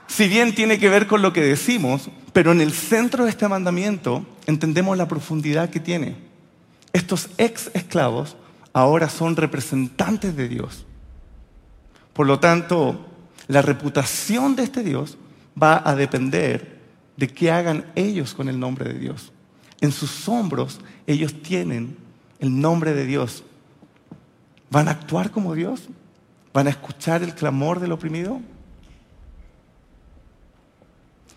si 0.09 0.29
bien 0.29 0.55
tiene 0.55 0.79
que 0.79 0.89
ver 0.89 1.07
con 1.07 1.23
lo 1.23 1.33
que 1.33 1.43
decimos, 1.43 2.11
pero 2.33 2.51
en 2.53 2.61
el 2.61 2.73
centro 2.73 3.25
de 3.25 3.31
este 3.31 3.47
mandamiento 3.47 4.27
entendemos 4.47 4.99
la 4.99 5.07
profundidad 5.07 5.71
que 5.71 5.79
tiene. 5.79 6.17
Estos 6.93 7.29
ex 7.39 7.71
esclavos 7.75 8.37
ahora 8.73 9.09
son 9.09 9.37
representantes 9.37 10.35
de 10.35 10.49
Dios. 10.49 10.87
Por 12.13 12.27
lo 12.27 12.41
tanto, 12.41 13.07
la 13.47 13.63
reputación 13.63 14.57
de 14.57 14.65
este 14.65 14.83
Dios 14.83 15.17
va 15.61 15.83
a 15.85 15.95
depender 15.95 16.80
de 17.21 17.29
qué 17.29 17.51
hagan 17.51 17.85
ellos 17.97 18.33
con 18.33 18.49
el 18.49 18.59
nombre 18.59 18.91
de 18.91 18.99
Dios. 18.99 19.31
En 19.83 19.93
sus 19.93 20.27
hombros 20.27 20.81
ellos 21.07 21.35
tienen 21.43 21.99
el 22.39 22.59
nombre 22.59 22.95
de 22.95 23.05
Dios. 23.05 23.45
¿Van 24.71 24.89
a 24.89 24.93
actuar 24.93 25.31
como 25.31 25.55
Dios? 25.55 25.83
¿Van 26.55 26.67
a 26.67 26.71
escuchar 26.71 27.23
el 27.23 27.35
clamor 27.35 27.79
del 27.79 27.93
oprimido? 27.93 28.41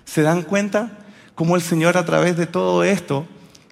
¿Se 0.06 0.22
dan 0.22 0.44
cuenta 0.44 1.00
cómo 1.36 1.58
el 1.58 1.62
Señor 1.62 1.98
a 1.98 2.06
través 2.06 2.38
de 2.38 2.48
todo 2.48 2.86
esto 2.86 3.28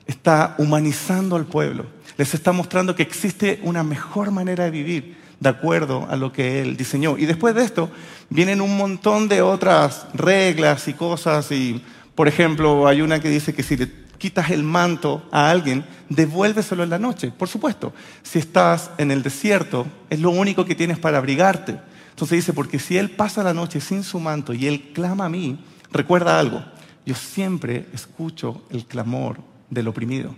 está 0.05 0.55
humanizando 0.57 1.37
al 1.37 1.45
pueblo, 1.45 1.85
les 2.17 2.33
está 2.33 2.51
mostrando 2.51 2.93
que 2.93 3.03
existe 3.03 3.61
una 3.63 3.83
mejor 3.83 4.31
manera 4.31 4.65
de 4.65 4.71
vivir 4.71 5.17
de 5.39 5.47
acuerdo 5.47 6.07
a 6.09 6.17
lo 6.17 6.33
que 6.33 6.61
Él 6.61 6.75
diseñó. 6.75 7.17
Y 7.17 7.25
después 7.25 7.55
de 7.55 7.63
esto 7.63 7.89
vienen 8.29 8.59
un 8.59 8.75
montón 8.75 9.29
de 9.29 9.41
otras 9.41 10.07
reglas 10.13 10.89
y 10.89 10.93
cosas. 10.93 11.49
Y, 11.53 11.81
por 12.15 12.27
ejemplo, 12.27 12.87
hay 12.87 13.01
una 13.01 13.19
que 13.19 13.29
dice 13.29 13.53
que 13.53 13.63
si 13.63 13.77
le 13.77 13.89
quitas 14.17 14.51
el 14.51 14.63
manto 14.63 15.27
a 15.31 15.49
alguien, 15.49 15.85
devuélveselo 16.09 16.83
en 16.83 16.91
la 16.91 16.99
noche. 16.99 17.31
Por 17.31 17.47
supuesto, 17.47 17.93
si 18.21 18.39
estás 18.39 18.91
en 18.97 19.09
el 19.09 19.23
desierto, 19.23 19.87
es 20.09 20.19
lo 20.19 20.29
único 20.29 20.65
que 20.65 20.75
tienes 20.75 20.99
para 20.99 21.17
abrigarte. 21.17 21.79
Entonces 22.11 22.37
dice, 22.37 22.53
porque 22.53 22.77
si 22.77 22.97
Él 22.97 23.09
pasa 23.09 23.43
la 23.43 23.53
noche 23.53 23.81
sin 23.81 24.03
su 24.03 24.19
manto 24.19 24.53
y 24.53 24.67
Él 24.67 24.91
clama 24.93 25.25
a 25.25 25.29
mí, 25.29 25.57
recuerda 25.91 26.39
algo, 26.39 26.63
yo 27.05 27.15
siempre 27.15 27.87
escucho 27.93 28.61
el 28.69 28.85
clamor 28.85 29.39
del 29.71 29.87
oprimido. 29.87 30.35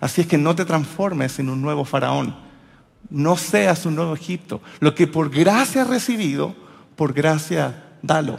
Así 0.00 0.20
es 0.20 0.26
que 0.26 0.36
no 0.36 0.54
te 0.54 0.64
transformes 0.64 1.38
en 1.38 1.48
un 1.48 1.62
nuevo 1.62 1.84
faraón. 1.84 2.36
No 3.08 3.36
seas 3.36 3.86
un 3.86 3.96
nuevo 3.96 4.14
Egipto. 4.14 4.60
Lo 4.80 4.94
que 4.94 5.06
por 5.06 5.30
gracia 5.30 5.82
has 5.82 5.88
recibido, 5.88 6.54
por 6.94 7.14
gracia 7.14 7.84
dalo. 8.02 8.38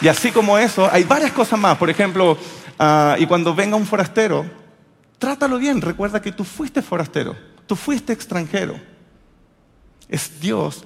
Y 0.00 0.08
así 0.08 0.30
como 0.30 0.58
eso, 0.58 0.88
hay 0.90 1.04
varias 1.04 1.32
cosas 1.32 1.58
más. 1.58 1.78
Por 1.78 1.90
ejemplo, 1.90 2.36
ah, 2.78 3.16
y 3.18 3.26
cuando 3.26 3.54
venga 3.54 3.76
un 3.76 3.86
forastero, 3.86 4.44
trátalo 5.18 5.58
bien. 5.58 5.80
Recuerda 5.80 6.20
que 6.20 6.32
tú 6.32 6.44
fuiste 6.44 6.82
forastero, 6.82 7.36
tú 7.66 7.76
fuiste 7.76 8.12
extranjero. 8.12 8.78
Es 10.08 10.40
Dios 10.40 10.84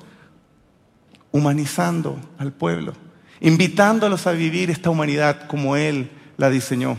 humanizando 1.33 2.19
al 2.38 2.52
pueblo, 2.52 2.95
invitándolos 3.40 4.26
a 4.26 4.33
vivir 4.33 4.71
esta 4.71 4.90
humanidad 4.90 5.47
como 5.47 5.76
Él 5.76 6.11
la 6.37 6.50
diseñó. 6.50 6.99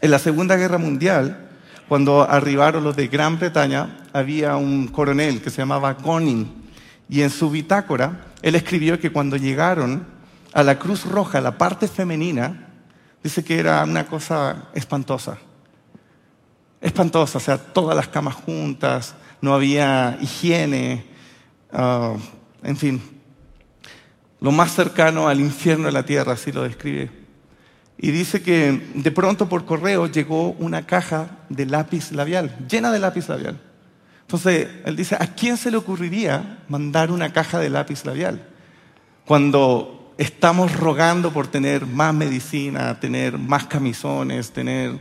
En 0.00 0.10
la 0.10 0.18
Segunda 0.18 0.56
Guerra 0.56 0.78
Mundial, 0.78 1.50
cuando 1.88 2.28
arribaron 2.28 2.82
los 2.82 2.96
de 2.96 3.08
Gran 3.08 3.38
Bretaña, 3.38 3.98
había 4.12 4.56
un 4.56 4.88
coronel 4.88 5.42
que 5.42 5.50
se 5.50 5.58
llamaba 5.58 5.94
Goning, 5.94 6.64
y 7.08 7.22
en 7.22 7.30
su 7.30 7.50
bitácora 7.50 8.26
él 8.42 8.54
escribió 8.54 8.98
que 8.98 9.12
cuando 9.12 9.36
llegaron 9.36 10.06
a 10.54 10.62
la 10.62 10.78
Cruz 10.78 11.04
Roja, 11.04 11.40
la 11.40 11.58
parte 11.58 11.88
femenina, 11.88 12.68
dice 13.22 13.44
que 13.44 13.58
era 13.58 13.82
una 13.82 14.06
cosa 14.06 14.68
espantosa. 14.72 15.36
Espantosa, 16.80 17.38
o 17.38 17.40
sea, 17.40 17.58
todas 17.58 17.96
las 17.96 18.06
camas 18.06 18.36
juntas, 18.36 19.16
no 19.40 19.52
había 19.52 20.16
higiene, 20.20 21.04
ah, 21.72 22.14
en 22.62 22.76
fin, 22.76 23.02
lo 24.40 24.52
más 24.52 24.72
cercano 24.72 25.26
al 25.28 25.40
infierno 25.40 25.86
de 25.86 25.92
la 25.92 26.04
tierra, 26.04 26.34
así 26.34 26.52
lo 26.52 26.62
describe. 26.62 27.10
Y 27.98 28.12
dice 28.12 28.40
que 28.40 28.90
de 28.94 29.10
pronto 29.10 29.48
por 29.48 29.64
correo 29.64 30.06
llegó 30.06 30.50
una 30.52 30.86
caja 30.86 31.38
de 31.48 31.66
lápiz 31.66 32.12
labial, 32.12 32.56
llena 32.68 32.92
de 32.92 33.00
lápiz 33.00 33.28
labial. 33.28 33.60
Entonces, 34.20 34.68
él 34.84 34.94
dice, 34.94 35.16
¿a 35.18 35.34
quién 35.34 35.56
se 35.56 35.70
le 35.72 35.78
ocurriría 35.78 36.62
mandar 36.68 37.10
una 37.10 37.32
caja 37.32 37.58
de 37.58 37.70
lápiz 37.70 38.04
labial? 38.04 38.46
Cuando 39.24 40.03
estamos 40.18 40.76
rogando 40.76 41.32
por 41.32 41.46
tener 41.46 41.86
más 41.86 42.14
medicina, 42.14 42.98
tener 43.00 43.38
más 43.38 43.66
camisones, 43.66 44.52
tener... 44.52 45.00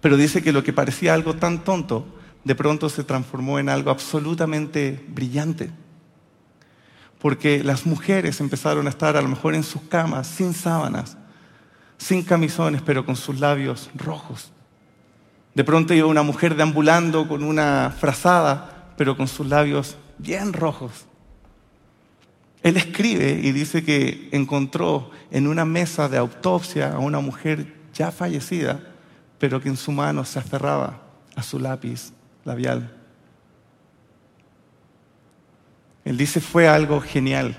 Pero 0.00 0.16
dice 0.16 0.42
que 0.42 0.52
lo 0.52 0.62
que 0.62 0.72
parecía 0.72 1.14
algo 1.14 1.34
tan 1.34 1.64
tonto, 1.64 2.06
de 2.44 2.54
pronto 2.54 2.88
se 2.88 3.04
transformó 3.04 3.58
en 3.58 3.68
algo 3.68 3.90
absolutamente 3.90 5.04
brillante. 5.08 5.70
Porque 7.18 7.64
las 7.64 7.86
mujeres 7.86 8.40
empezaron 8.40 8.86
a 8.86 8.90
estar 8.90 9.16
a 9.16 9.22
lo 9.22 9.28
mejor 9.28 9.54
en 9.54 9.62
sus 9.62 9.82
camas, 9.82 10.26
sin 10.26 10.52
sábanas, 10.52 11.16
sin 11.96 12.22
camisones, 12.22 12.82
pero 12.82 13.06
con 13.06 13.16
sus 13.16 13.40
labios 13.40 13.90
rojos. 13.94 14.52
De 15.54 15.64
pronto 15.64 15.94
iba 15.94 16.06
una 16.06 16.22
mujer 16.22 16.54
deambulando 16.54 17.26
con 17.26 17.42
una 17.42 17.94
frazada, 17.98 18.92
pero 18.98 19.16
con 19.16 19.26
sus 19.26 19.46
labios 19.46 19.96
bien 20.18 20.52
rojos. 20.52 21.06
Él 22.64 22.78
escribe 22.78 23.40
y 23.42 23.52
dice 23.52 23.84
que 23.84 24.30
encontró 24.32 25.10
en 25.30 25.46
una 25.46 25.66
mesa 25.66 26.08
de 26.08 26.16
autopsia 26.16 26.94
a 26.94 26.98
una 26.98 27.20
mujer 27.20 27.74
ya 27.92 28.10
fallecida, 28.10 28.80
pero 29.38 29.60
que 29.60 29.68
en 29.68 29.76
su 29.76 29.92
mano 29.92 30.24
se 30.24 30.38
aferraba 30.38 31.02
a 31.36 31.42
su 31.42 31.58
lápiz 31.58 32.14
labial. 32.42 32.90
Él 36.06 36.16
dice 36.16 36.40
fue 36.40 36.66
algo 36.66 37.02
genial, 37.02 37.54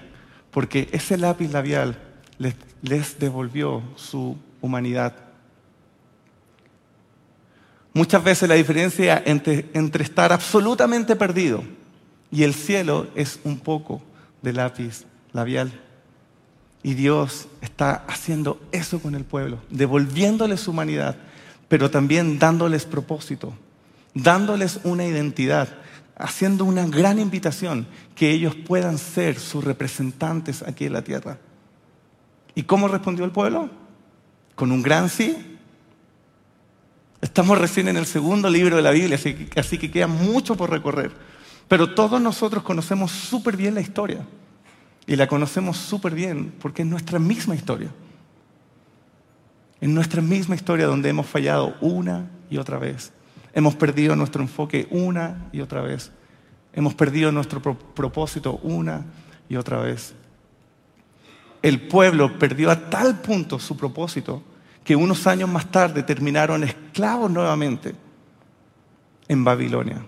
porque 0.50 0.90
ese 0.92 1.18
lápiz 1.18 1.52
labial 1.52 2.00
les, 2.40 3.20
devolvió 3.20 3.84
su 3.96 4.36
humanidad. 4.60 5.14
Muchas 7.94 8.24
veces 8.24 8.50
la 8.50 8.56
diferencia 8.56 9.22
entre, 9.24 9.70
entre, 9.76 10.04
estar 10.04 10.34
absolutamente 10.34 11.16
perdido 11.16 11.64
y 12.32 12.42
el 12.42 12.56
cielo 12.56 13.08
es 13.14 13.40
un 13.44 13.60
poco 13.60 14.02
de 14.46 14.54
lápiz 14.54 15.04
labial. 15.34 15.82
Y 16.82 16.94
Dios 16.94 17.50
está 17.62 18.06
haciendo 18.08 18.62
eso 18.72 19.02
con 19.02 19.16
el 19.16 19.26
pueblo, 19.26 19.58
devolviéndoles 19.70 20.62
su 20.62 20.72
humanidad, 20.72 21.18
pero 21.68 21.92
también 21.92 22.40
dándoles 22.40 22.86
propósito, 22.86 23.54
dándoles 24.14 24.80
una 24.84 25.04
identidad, 25.04 25.68
haciendo 26.16 26.64
una 26.64 26.86
gran 26.86 27.20
invitación 27.20 27.88
que 28.14 28.32
ellos 28.32 28.56
puedan 28.56 29.00
ser 29.00 29.40
sus 29.40 29.64
representantes 29.64 30.62
aquí 30.62 30.86
en 30.86 30.94
la 30.94 31.02
tierra. 31.02 31.40
¿Y 32.54 32.64
cómo 32.64 32.88
respondió 32.88 33.26
el 33.26 33.32
pueblo? 33.32 33.70
Con 34.54 34.72
un 34.72 34.82
gran 34.82 35.10
sí. 35.10 35.58
Estamos 37.20 37.58
recién 37.58 37.88
en 37.88 37.98
el 37.98 38.06
segundo 38.06 38.48
libro 38.48 38.76
de 38.76 38.84
la 38.84 38.92
Biblia, 38.92 39.16
así 39.16 39.34
que, 39.34 39.60
así 39.60 39.78
que 39.80 39.90
queda 39.90 40.08
mucho 40.08 40.56
por 40.56 40.70
recorrer. 40.70 41.12
Pero 41.68 41.94
todos 41.94 42.22
nosotros 42.22 42.64
conocemos 42.64 43.12
súper 43.12 43.58
bien 43.58 43.76
la 43.76 43.82
historia. 43.82 44.26
Y 45.08 45.16
la 45.16 45.28
conocemos 45.28 45.78
súper 45.78 46.14
bien 46.14 46.54
porque 46.60 46.82
es 46.82 46.88
nuestra 46.88 47.20
misma 47.20 47.56
historia. 47.56 47.90
En 49.82 49.94
nuestra 49.94 50.22
misma 50.22 50.56
historia 50.56 50.88
donde 50.88 51.10
hemos 51.10 51.28
fallado 51.28 51.76
una 51.82 52.30
y 52.50 52.58
otra 52.58 52.80
vez. 52.80 53.12
Hemos 53.54 53.76
perdido 53.76 54.16
nuestro 54.16 54.42
enfoque 54.42 54.88
una 54.90 55.48
y 55.52 55.62
otra 55.62 55.82
vez. 55.82 56.12
Hemos 56.74 56.94
perdido 56.94 57.32
nuestro 57.32 57.62
propósito 57.62 58.60
una 58.64 59.06
y 59.48 59.56
otra 59.56 59.80
vez 59.80 60.14
el 61.66 61.82
pueblo 61.82 62.38
perdió 62.38 62.70
a 62.70 62.92
tal 62.92 63.22
punto 63.22 63.58
su 63.58 63.76
propósito 63.76 64.44
que 64.84 64.96
unos 64.96 65.26
años 65.26 65.50
más 65.50 65.72
tarde 65.72 66.04
terminaron 66.04 66.64
esclavos 66.64 67.32
nuevamente 67.32 67.96
en 69.28 69.44
Babilonia. 69.44 70.06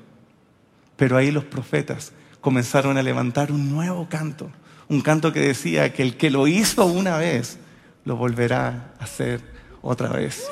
Pero 0.98 1.16
ahí 1.16 1.32
los 1.32 1.46
profetas 1.46 2.12
comenzaron 2.42 2.98
a 2.98 3.04
levantar 3.04 3.52
un 3.52 3.72
nuevo 3.72 4.08
canto, 4.10 4.52
un 4.90 5.02
canto 5.02 5.32
que 5.32 5.40
decía 5.40 5.94
que 5.94 6.04
el 6.04 6.18
que 6.18 6.30
lo 6.30 6.48
hizo 6.48 6.86
una 6.86 7.18
vez, 7.18 7.60
lo 8.04 8.16
volverá 8.16 8.94
a 9.00 9.04
hacer 9.04 9.42
otra 9.82 10.10
vez. 10.10 10.50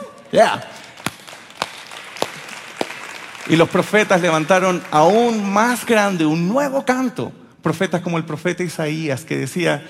Y 3.47 3.55
los 3.55 3.69
profetas 3.69 4.21
levantaron 4.21 4.81
aún 4.91 5.51
más 5.51 5.85
grande 5.85 6.25
un 6.25 6.47
nuevo 6.47 6.83
canto. 6.83 7.31
Profetas 7.61 8.01
como 8.01 8.17
el 8.17 8.25
profeta 8.25 8.63
Isaías 8.63 9.23
que 9.23 9.37
decía, 9.37 9.85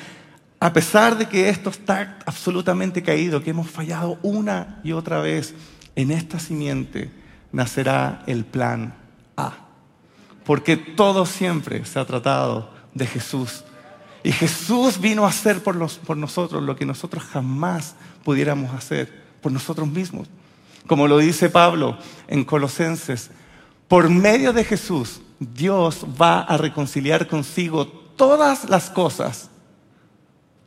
a 0.59 0.73
pesar 0.73 1.17
de 1.17 1.27
que 1.27 1.49
esto 1.49 1.69
está 1.69 2.19
absolutamente 2.25 3.01
caído, 3.01 3.41
que 3.41 3.49
hemos 3.49 3.69
fallado 3.69 4.19
una 4.21 4.79
y 4.83 4.91
otra 4.91 5.19
vez, 5.19 5.53
en 5.95 6.11
esta 6.11 6.39
simiente 6.39 7.09
nacerá 7.51 8.23
el 8.27 8.45
plan 8.45 8.93
A. 9.37 9.64
Porque 10.45 10.77
todo 10.77 11.25
siempre 11.25 11.83
se 11.85 11.99
ha 11.99 12.05
tratado 12.05 12.69
de 12.93 13.07
Jesús. 13.07 13.63
Y 14.23 14.31
Jesús 14.31 14.99
vino 14.99 15.25
a 15.25 15.29
hacer 15.29 15.61
por, 15.63 15.75
nosotros 16.17 16.63
lo 16.63 16.75
que 16.75 16.85
nosotros 16.85 17.23
jamás 17.23 17.95
pudiéramos 18.23 18.73
hacer 18.73 19.23
por 19.41 19.51
nosotros 19.51 19.87
mismos. 19.87 20.27
Como 20.87 21.07
lo 21.07 21.17
dice 21.17 21.49
Pablo 21.49 21.97
en 22.27 22.43
Colosenses, 22.43 23.31
por 23.87 24.09
medio 24.09 24.53
de 24.53 24.63
Jesús 24.63 25.21
Dios 25.39 26.05
va 26.19 26.41
a 26.41 26.57
reconciliar 26.57 27.27
consigo 27.27 27.87
todas 27.87 28.69
las 28.69 28.89
cosas 28.89 29.49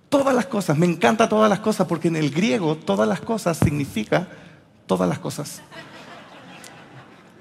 Todas 0.08 0.34
las 0.34 0.46
cosas, 0.46 0.78
me 0.78 0.86
encanta 0.86 1.28
todas 1.28 1.50
las 1.50 1.60
cosas 1.60 1.86
porque 1.86 2.08
en 2.08 2.16
el 2.16 2.30
griego 2.30 2.76
todas 2.76 3.06
las 3.06 3.20
cosas 3.20 3.58
significa 3.58 4.28
todas 4.86 5.06
las 5.08 5.18
cosas. 5.18 5.60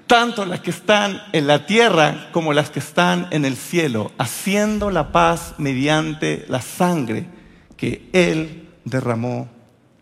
Tanto 0.08 0.46
las 0.46 0.60
que 0.60 0.70
están 0.70 1.20
en 1.32 1.46
la 1.46 1.66
tierra 1.66 2.30
como 2.32 2.54
las 2.54 2.70
que 2.70 2.78
están 2.78 3.28
en 3.30 3.44
el 3.44 3.56
cielo, 3.56 4.10
haciendo 4.16 4.90
la 4.90 5.12
paz 5.12 5.54
mediante 5.58 6.46
la 6.48 6.62
sangre 6.62 7.28
que 7.76 8.08
Él 8.14 8.70
derramó 8.86 9.50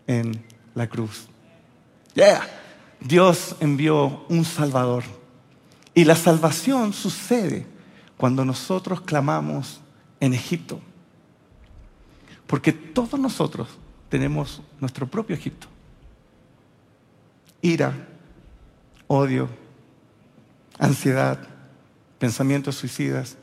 en 0.07 0.45
la 0.75 0.87
cruz. 0.87 1.27
Yeah. 2.15 2.41
Dios 3.01 3.57
envió 3.59 4.25
un 4.29 4.45
Salvador. 4.45 5.03
Y 5.93 6.05
la 6.05 6.15
salvación 6.15 6.93
sucede 6.93 7.67
cuando 8.15 8.45
nosotros 8.45 9.01
clamamos 9.01 9.81
en 10.21 10.33
Egipto. 10.33 10.79
Porque 12.47 12.71
todos 12.71 13.19
nosotros 13.19 13.67
tenemos 14.07 14.61
nuestro 14.79 15.05
propio 15.05 15.35
Egipto. 15.35 15.67
Ira, 17.61 18.07
odio, 19.07 19.49
ansiedad, 20.79 21.39
pensamientos 22.19 22.75
suicidas. 22.75 23.37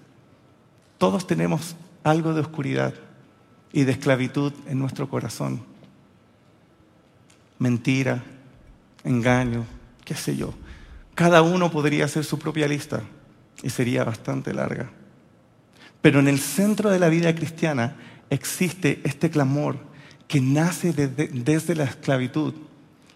Todos 0.99 1.27
tenemos 1.27 1.77
algo 2.03 2.35
de 2.35 2.41
oscuridad 2.41 2.95
y 3.73 3.85
de 3.85 3.93
esclavitud 3.93 4.53
en 4.67 4.79
nuestro 4.79 5.09
corazón. 5.09 5.63
Mentira, 7.59 8.23
engaño, 9.05 9.65
qué 10.05 10.15
sé 10.15 10.37
yo. 10.37 10.55
Cada 11.15 11.43
uno 11.43 11.71
podría 11.71 12.05
hacer 12.05 12.25
su 12.25 12.39
propia 12.39 12.69
lista 12.69 13.03
y 13.63 13.71
sería 13.71 14.05
bastante 14.05 14.53
larga. 14.53 14.91
Pero 16.03 16.21
en 16.21 16.29
el 16.29 16.39
centro 16.39 16.91
de 16.91 16.99
la 16.99 17.09
vida 17.09 17.35
cristiana 17.35 17.97
existe 18.31 19.01
este 19.05 19.31
clamor 19.31 19.79
que 20.29 20.41
nace 20.41 20.93
desde, 20.93 21.75
la 21.75 21.85
esclavitud 21.85 22.55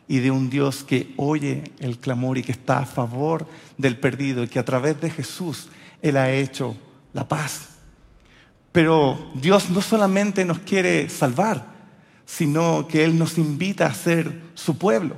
y 0.08 0.20
de 0.20 0.30
un 0.30 0.48
Dios 0.48 0.82
que 0.82 1.12
oye 1.16 1.70
el 1.78 1.98
clamor 1.98 2.38
y 2.38 2.42
que 2.42 2.52
está 2.52 2.78
a 2.78 2.86
favor 2.86 3.46
del 3.76 3.98
perdido 3.98 4.42
y 4.42 4.48
que 4.48 4.58
a 4.58 4.64
través 4.64 4.98
de 5.00 5.10
Jesús 5.10 5.68
Él 6.00 6.16
ha 6.16 6.32
hecho 6.32 6.74
la 7.12 7.28
paz. 7.28 7.68
Pero 8.72 9.30
Dios 9.34 9.68
no 9.70 9.82
solamente 9.82 10.44
nos 10.46 10.60
quiere 10.60 11.08
salvar, 11.10 11.66
sino 12.24 12.88
que 12.88 13.04
Él 13.04 13.18
nos 13.18 13.36
invita 13.36 13.86
a 13.86 13.94
ser 13.94 14.42
su 14.54 14.78
pueblo, 14.78 15.16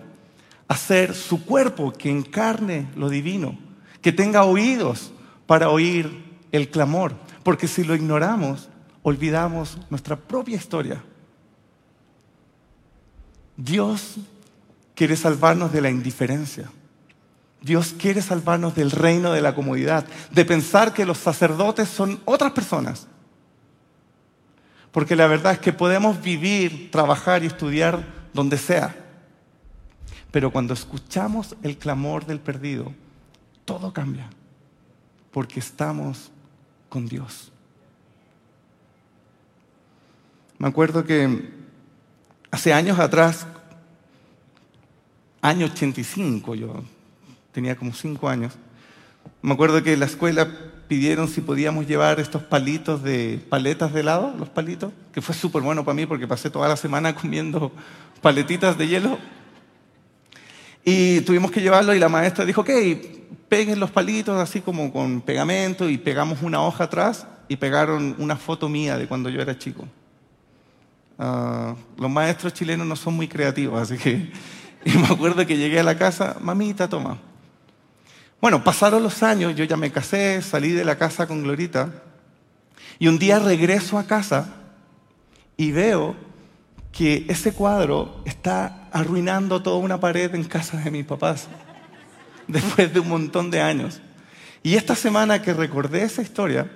a 0.66 0.76
ser 0.76 1.14
su 1.14 1.44
cuerpo 1.44 1.92
que 1.92 2.10
encarne 2.10 2.88
lo 2.96 3.08
divino, 3.08 3.56
que 4.02 4.12
tenga 4.12 4.44
oídos 4.44 5.12
para 5.46 5.70
oír 5.70 6.24
el 6.52 6.68
clamor, 6.68 7.14
porque 7.42 7.68
si 7.68 7.84
lo 7.84 7.94
ignoramos, 7.94 8.68
olvidamos 9.02 9.78
nuestra 9.88 10.16
propia 10.16 10.56
historia. 10.56 11.02
Dios 13.56 14.16
quiere 15.00 15.16
salvarnos 15.16 15.72
de 15.72 15.80
la 15.80 15.88
indiferencia. 15.88 16.70
Dios 17.62 17.94
quiere 17.98 18.20
salvarnos 18.20 18.74
del 18.74 18.90
reino 18.90 19.32
de 19.32 19.40
la 19.40 19.54
comodidad, 19.54 20.04
de 20.30 20.44
pensar 20.44 20.92
que 20.92 21.06
los 21.06 21.16
sacerdotes 21.16 21.88
son 21.88 22.20
otras 22.26 22.52
personas. 22.52 23.06
Porque 24.92 25.16
la 25.16 25.26
verdad 25.26 25.54
es 25.54 25.58
que 25.58 25.72
podemos 25.72 26.20
vivir, 26.20 26.90
trabajar 26.90 27.42
y 27.42 27.46
estudiar 27.46 28.04
donde 28.34 28.58
sea. 28.58 28.94
Pero 30.30 30.52
cuando 30.52 30.74
escuchamos 30.74 31.56
el 31.62 31.78
clamor 31.78 32.26
del 32.26 32.38
perdido, 32.38 32.92
todo 33.64 33.94
cambia. 33.94 34.28
Porque 35.30 35.60
estamos 35.60 36.30
con 36.90 37.06
Dios. 37.06 37.50
Me 40.58 40.68
acuerdo 40.68 41.06
que 41.06 41.54
hace 42.50 42.74
años 42.74 42.98
atrás, 42.98 43.46
año 45.42 45.66
85, 45.66 46.54
yo 46.54 46.82
tenía 47.52 47.76
como 47.76 47.92
cinco 47.92 48.28
años, 48.28 48.54
me 49.42 49.54
acuerdo 49.54 49.82
que 49.82 49.94
en 49.94 50.00
la 50.00 50.06
escuela 50.06 50.48
pidieron 50.86 51.28
si 51.28 51.40
podíamos 51.40 51.86
llevar 51.86 52.20
estos 52.20 52.42
palitos 52.42 53.02
de 53.02 53.40
paletas 53.48 53.92
de 53.92 54.00
helado, 54.00 54.34
los 54.36 54.48
palitos, 54.48 54.92
que 55.12 55.22
fue 55.22 55.34
súper 55.34 55.62
bueno 55.62 55.84
para 55.84 55.94
mí 55.94 56.04
porque 56.04 56.26
pasé 56.26 56.50
toda 56.50 56.68
la 56.68 56.76
semana 56.76 57.14
comiendo 57.20 57.72
paletitas 58.20 58.76
de 58.76 58.88
hielo. 58.88 59.18
Y 60.84 61.20
tuvimos 61.20 61.50
que 61.50 61.60
llevarlo 61.60 61.94
y 61.94 61.98
la 61.98 62.08
maestra 62.08 62.44
dijo, 62.44 62.62
ok, 62.62 62.70
peguen 63.48 63.78
los 63.78 63.90
palitos 63.90 64.36
así 64.40 64.60
como 64.60 64.92
con 64.92 65.20
pegamento 65.20 65.88
y 65.88 65.96
pegamos 65.96 66.42
una 66.42 66.62
hoja 66.62 66.84
atrás 66.84 67.26
y 67.48 67.56
pegaron 67.56 68.16
una 68.18 68.36
foto 68.36 68.68
mía 68.68 68.96
de 68.96 69.06
cuando 69.06 69.28
yo 69.28 69.40
era 69.40 69.56
chico. 69.56 69.86
Ah, 71.18 71.76
los 71.98 72.10
maestros 72.10 72.52
chilenos 72.52 72.86
no 72.86 72.96
son 72.96 73.14
muy 73.14 73.28
creativos, 73.28 73.80
así 73.80 73.96
que 73.96 74.32
y 74.84 74.92
me 74.96 75.06
acuerdo 75.06 75.46
que 75.46 75.56
llegué 75.56 75.80
a 75.80 75.84
la 75.84 75.98
casa, 75.98 76.36
mamita, 76.40 76.88
toma. 76.88 77.18
Bueno, 78.40 78.64
pasaron 78.64 79.02
los 79.02 79.22
años, 79.22 79.54
yo 79.54 79.64
ya 79.64 79.76
me 79.76 79.92
casé, 79.92 80.40
salí 80.40 80.70
de 80.70 80.84
la 80.84 80.96
casa 80.96 81.26
con 81.26 81.42
Glorita 81.42 81.92
y 82.98 83.08
un 83.08 83.18
día 83.18 83.38
regreso 83.38 83.98
a 83.98 84.04
casa 84.04 84.54
y 85.56 85.72
veo 85.72 86.16
que 86.92 87.26
ese 87.28 87.52
cuadro 87.52 88.22
está 88.24 88.88
arruinando 88.92 89.62
toda 89.62 89.76
una 89.76 90.00
pared 90.00 90.34
en 90.34 90.44
casa 90.44 90.78
de 90.78 90.90
mis 90.90 91.04
papás 91.04 91.48
después 92.48 92.92
de 92.92 93.00
un 93.00 93.08
montón 93.08 93.50
de 93.50 93.60
años. 93.60 94.00
Y 94.62 94.74
esta 94.74 94.94
semana 94.94 95.42
que 95.42 95.52
recordé 95.54 96.02
esa 96.02 96.22
historia, 96.22 96.70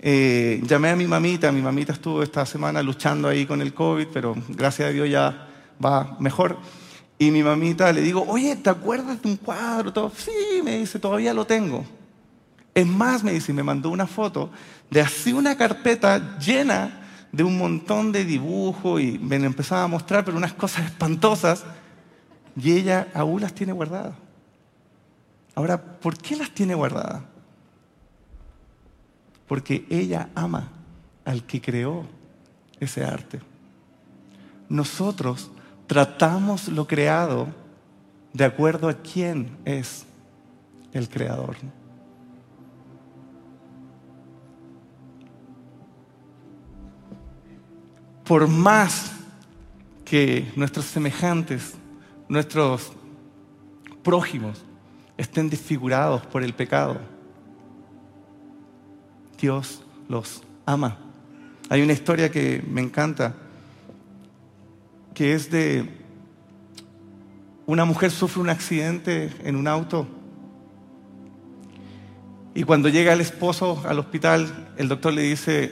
eh, 0.00 0.60
llamé 0.64 0.90
a 0.90 0.96
mi 0.96 1.06
mamita, 1.06 1.50
mi 1.50 1.62
mamita 1.62 1.94
estuvo 1.94 2.22
esta 2.22 2.44
semana 2.44 2.82
luchando 2.82 3.28
ahí 3.28 3.46
con 3.46 3.62
el 3.62 3.72
COVID, 3.72 4.08
pero 4.12 4.34
gracias 4.48 4.88
a 4.88 4.92
Dios 4.92 5.08
ya 5.08 5.48
va 5.82 6.16
mejor. 6.20 6.58
Y 7.18 7.30
mi 7.30 7.42
mamita 7.42 7.92
le 7.92 8.02
digo, 8.02 8.24
oye, 8.28 8.56
¿te 8.56 8.68
acuerdas 8.68 9.22
de 9.22 9.28
un 9.28 9.36
cuadro? 9.36 9.92
Todo? 9.92 10.12
Sí, 10.14 10.60
me 10.62 10.78
dice, 10.78 10.98
todavía 10.98 11.32
lo 11.32 11.46
tengo. 11.46 11.84
Es 12.74 12.86
más, 12.86 13.24
me 13.24 13.32
dice, 13.32 13.52
me 13.52 13.62
mandó 13.62 13.90
una 13.90 14.06
foto 14.06 14.50
de 14.90 15.00
así 15.00 15.32
una 15.32 15.56
carpeta 15.56 16.38
llena 16.38 17.02
de 17.32 17.42
un 17.42 17.58
montón 17.58 18.12
de 18.12 18.24
dibujos 18.24 19.00
y 19.00 19.18
me 19.18 19.36
empezaba 19.36 19.84
a 19.84 19.88
mostrar, 19.88 20.24
pero 20.24 20.36
unas 20.36 20.52
cosas 20.52 20.86
espantosas. 20.86 21.64
Y 22.54 22.72
ella 22.72 23.08
aún 23.14 23.40
las 23.40 23.54
tiene 23.54 23.72
guardadas. 23.72 24.14
Ahora, 25.54 25.82
¿por 25.82 26.18
qué 26.18 26.36
las 26.36 26.50
tiene 26.50 26.74
guardadas? 26.74 27.22
Porque 29.46 29.86
ella 29.88 30.28
ama 30.34 30.70
al 31.24 31.44
que 31.44 31.60
creó 31.60 32.06
ese 32.78 33.04
arte. 33.04 33.40
Nosotros 34.68 35.50
tratamos 35.86 36.68
lo 36.68 36.86
creado 36.86 37.48
de 38.32 38.44
acuerdo 38.44 38.88
a 38.88 38.94
quién 38.94 39.56
es 39.64 40.04
el 40.92 41.08
creador. 41.08 41.56
Por 48.24 48.48
más 48.48 49.12
que 50.04 50.50
nuestros 50.56 50.86
semejantes, 50.86 51.74
nuestros 52.28 52.92
prójimos, 54.02 54.64
estén 55.16 55.48
desfigurados 55.48 56.26
por 56.26 56.42
el 56.42 56.52
pecado, 56.52 56.98
Dios 59.40 59.82
los 60.08 60.42
ama. 60.64 60.98
Hay 61.68 61.82
una 61.82 61.92
historia 61.92 62.30
que 62.30 62.62
me 62.68 62.80
encanta 62.80 63.34
que 65.16 65.32
es 65.32 65.50
de 65.50 65.90
una 67.66 67.84
mujer 67.84 68.12
sufre 68.12 68.40
un 68.40 68.50
accidente 68.50 69.32
en 69.42 69.56
un 69.56 69.66
auto 69.66 70.06
y 72.56 72.62
cuando 72.62 72.88
llega 72.88 73.12
el 73.12 73.20
esposo 73.20 73.82
al 73.86 73.98
hospital, 73.98 74.72
el 74.78 74.88
doctor 74.88 75.12
le 75.12 75.20
dice, 75.20 75.70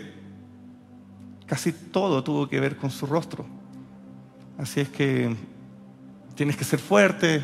casi 1.47 1.73
todo 1.73 2.23
tuvo 2.23 2.47
que 2.47 2.61
ver 2.61 2.77
con 2.77 2.91
su 2.91 3.07
rostro. 3.07 3.47
Así 4.59 4.81
es 4.81 4.91
que 4.91 5.35
tienes 6.35 6.59
que 6.59 6.65
ser 6.65 6.79
fuerte, 6.79 7.43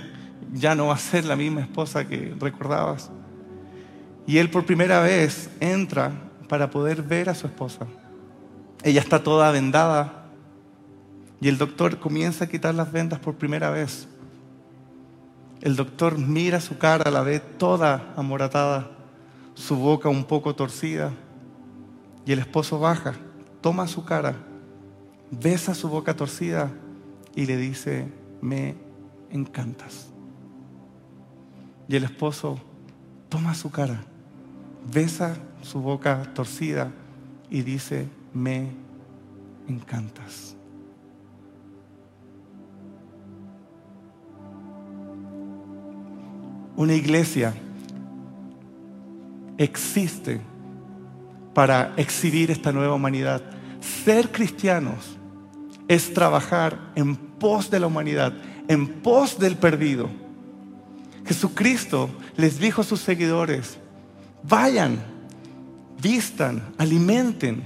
ya 0.52 0.74
no 0.74 0.88
va 0.88 0.94
a 0.94 0.98
ser 0.98 1.24
la 1.24 1.36
misma 1.36 1.62
esposa 1.62 2.06
que 2.06 2.34
recordabas. 2.38 3.10
Y 4.26 4.36
él 4.36 4.50
por 4.50 4.66
primera 4.66 5.00
vez 5.00 5.48
entra 5.58 6.12
para 6.46 6.68
poder 6.68 7.02
ver 7.02 7.30
a 7.30 7.34
su 7.34 7.46
esposa. 7.46 7.86
Ella 8.82 9.00
está 9.00 9.22
toda 9.22 9.50
vendada, 9.52 10.19
y 11.40 11.48
el 11.48 11.56
doctor 11.56 11.98
comienza 11.98 12.44
a 12.44 12.48
quitar 12.48 12.74
las 12.74 12.92
vendas 12.92 13.18
por 13.18 13.36
primera 13.36 13.70
vez. 13.70 14.06
El 15.62 15.76
doctor 15.76 16.18
mira 16.18 16.60
su 16.60 16.78
cara, 16.78 17.10
la 17.10 17.22
ve 17.22 17.40
toda 17.40 18.12
amoratada, 18.16 18.90
su 19.54 19.76
boca 19.76 20.08
un 20.08 20.24
poco 20.24 20.54
torcida. 20.54 21.12
Y 22.26 22.32
el 22.32 22.38
esposo 22.38 22.78
baja, 22.78 23.14
toma 23.60 23.86
su 23.88 24.04
cara, 24.04 24.36
besa 25.30 25.74
su 25.74 25.88
boca 25.88 26.14
torcida 26.14 26.70
y 27.34 27.46
le 27.46 27.56
dice, 27.56 28.08
me 28.42 28.76
encantas. 29.30 30.08
Y 31.88 31.96
el 31.96 32.04
esposo 32.04 32.60
toma 33.30 33.54
su 33.54 33.70
cara, 33.70 34.04
besa 34.92 35.36
su 35.62 35.80
boca 35.80 36.32
torcida 36.34 36.92
y 37.48 37.62
dice, 37.62 38.08
me 38.34 38.70
encantas. 39.68 40.56
Una 46.80 46.94
iglesia 46.94 47.52
existe 49.58 50.40
para 51.52 51.92
exhibir 51.98 52.50
esta 52.50 52.72
nueva 52.72 52.94
humanidad. 52.94 53.42
Ser 54.02 54.32
cristianos 54.32 55.18
es 55.88 56.14
trabajar 56.14 56.90
en 56.94 57.16
pos 57.16 57.70
de 57.70 57.80
la 57.80 57.86
humanidad, 57.86 58.32
en 58.66 58.88
pos 59.02 59.38
del 59.38 59.56
perdido. 59.56 60.08
Jesucristo 61.26 62.08
les 62.38 62.58
dijo 62.58 62.80
a 62.80 62.84
sus 62.84 63.00
seguidores, 63.00 63.76
vayan, 64.42 65.00
vistan, 66.00 66.62
alimenten, 66.78 67.62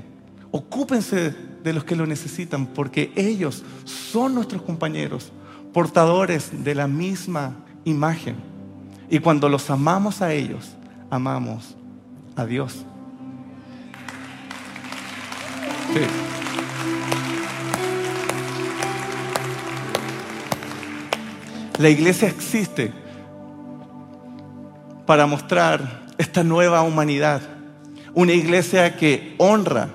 ocúpense 0.51 1.33
de 1.63 1.73
los 1.73 1.85
que 1.85 1.95
lo 1.95 2.05
necesitan, 2.05 2.67
porque 2.67 3.13
ellos 3.15 3.63
son 3.85 4.35
nuestros 4.35 4.63
compañeros, 4.63 5.31
portadores 5.73 6.65
de 6.65 6.75
la 6.75 6.89
misma 6.89 7.65
imagen. 7.85 8.54
Y 9.11 9.19
cuando 9.19 9.49
los 9.49 9.69
amamos 9.71 10.23
a 10.23 10.33
ellos, 10.33 10.75
amamos 11.11 11.77
a 12.37 12.45
Dios. 12.45 12.85
La 21.79 21.89
iglesia 21.89 22.29
existe 22.29 22.93
para 25.07 25.27
mostrar 25.27 26.07
esta 26.19 26.43
nueva 26.43 26.83
humanidad. 26.83 27.43
Una 28.15 28.33
iglesia 28.33 28.97
que 28.97 29.35
honra 29.39 29.91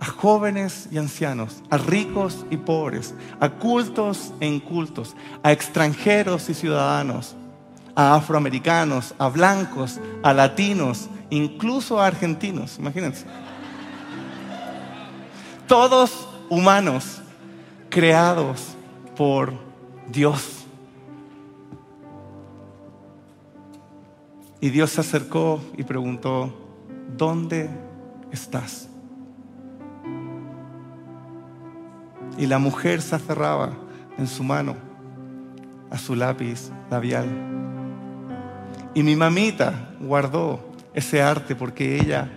a 0.00 0.06
jóvenes 0.06 0.88
y 0.90 0.98
ancianos, 0.98 1.62
a 1.70 1.78
ricos 1.78 2.46
y 2.50 2.56
pobres, 2.56 3.14
a 3.40 3.48
cultos 3.48 4.32
e 4.40 4.46
incultos, 4.46 5.16
a 5.42 5.52
extranjeros 5.52 6.48
y 6.50 6.54
ciudadanos, 6.54 7.36
a 7.94 8.14
afroamericanos, 8.14 9.14
a 9.18 9.28
blancos, 9.28 10.00
a 10.22 10.32
latinos, 10.32 11.08
incluso 11.30 12.00
a 12.00 12.06
argentinos, 12.06 12.78
imagínense. 12.78 13.24
Todos 15.66 16.28
humanos 16.50 17.20
creados 17.88 18.74
por 19.16 19.52
Dios. 20.08 20.66
Y 24.60 24.70
Dios 24.70 24.90
se 24.90 25.00
acercó 25.00 25.60
y 25.76 25.82
preguntó, 25.82 26.52
¿dónde 27.16 27.68
estás? 28.32 28.88
Y 32.38 32.46
la 32.46 32.58
mujer 32.58 33.00
se 33.00 33.14
aferraba 33.14 33.72
en 34.18 34.26
su 34.26 34.42
mano 34.42 34.74
a 35.90 35.98
su 35.98 36.14
lápiz 36.14 36.70
labial. 36.90 37.73
Y 38.94 39.02
mi 39.02 39.16
mamita 39.16 39.90
guardó 40.00 40.60
ese 40.94 41.20
arte 41.20 41.56
porque 41.56 41.96
ella 42.00 42.30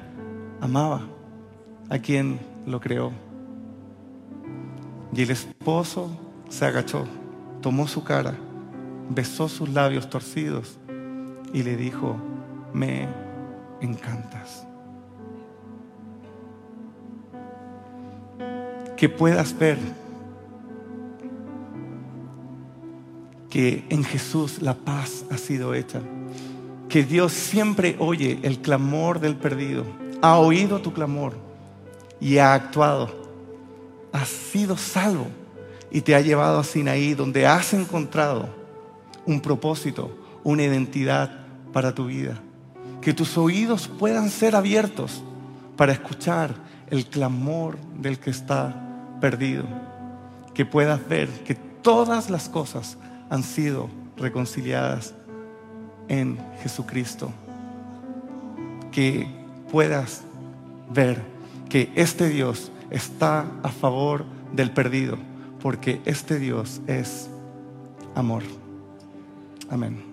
amaba 0.60 1.04
a 1.88 2.00
quien 2.00 2.40
lo 2.66 2.80
creó. 2.80 3.12
Y 5.14 5.22
el 5.22 5.30
esposo 5.30 6.10
se 6.50 6.66
agachó, 6.66 7.06
tomó 7.62 7.88
su 7.88 8.04
cara, 8.04 8.34
besó 9.10 9.48
sus 9.48 9.70
labios 9.70 10.10
torcidos 10.10 10.80
y 11.54 11.62
le 11.62 11.78
dijo, 11.78 12.18
me 12.74 13.08
encantas. 13.80 14.66
Que 18.96 19.10
puedas 19.10 19.58
ver 19.58 19.78
que 23.48 23.86
en 23.90 24.04
Jesús 24.04 24.60
la 24.62 24.74
paz 24.74 25.24
ha 25.32 25.38
sido 25.38 25.76
hecha. 25.76 26.02
Que 26.90 27.04
Dios 27.04 27.34
siempre 27.34 27.96
oye 28.00 28.40
el 28.44 28.60
clamor 28.60 29.20
del 29.20 29.36
perdido. 29.36 29.84
Ha 30.22 30.38
oído 30.38 30.82
tu 30.82 30.94
clamor 30.94 31.34
y 32.20 32.38
ha 32.38 32.54
actuado. 32.54 33.10
Has 34.12 34.30
sido 34.30 34.78
salvo 34.78 35.28
y 35.92 36.02
te 36.02 36.16
ha 36.16 36.22
llevado 36.22 36.60
a 36.60 36.64
Sinaí, 36.64 37.14
donde 37.14 37.46
has 37.46 37.74
encontrado 37.74 38.50
un 39.26 39.42
propósito, 39.42 40.12
una 40.44 40.64
identidad 40.64 41.46
para 41.74 41.94
tu 41.94 42.06
vida. 42.06 42.40
Que 43.02 43.14
tus 43.14 43.38
oídos 43.38 43.88
puedan 43.88 44.30
ser 44.30 44.56
abiertos 44.56 45.24
para 45.76 45.92
escuchar 45.92 46.56
el 46.90 47.06
clamor 47.06 47.78
del 48.00 48.18
que 48.20 48.30
está 48.30 49.18
perdido. 49.22 49.66
Que 50.54 50.66
puedas 50.66 51.08
ver 51.08 51.30
que 51.44 51.56
todas 51.56 52.30
las 52.30 52.50
cosas 52.50 52.98
han 53.30 53.44
sido 53.44 53.90
reconciliadas 54.16 55.14
en 56.08 56.38
Jesucristo. 56.62 57.32
Que 58.92 59.28
puedas 59.72 60.24
ver 60.90 61.22
que 61.70 61.92
este 61.96 62.30
Dios 62.30 62.72
está 62.90 63.46
a 63.64 63.70
favor 63.70 64.26
del 64.54 64.72
perdido, 64.72 65.18
porque 65.62 66.02
este 66.06 66.40
Dios 66.40 66.82
es 66.88 67.30
amor. 68.16 68.44
Amén. 69.70 70.07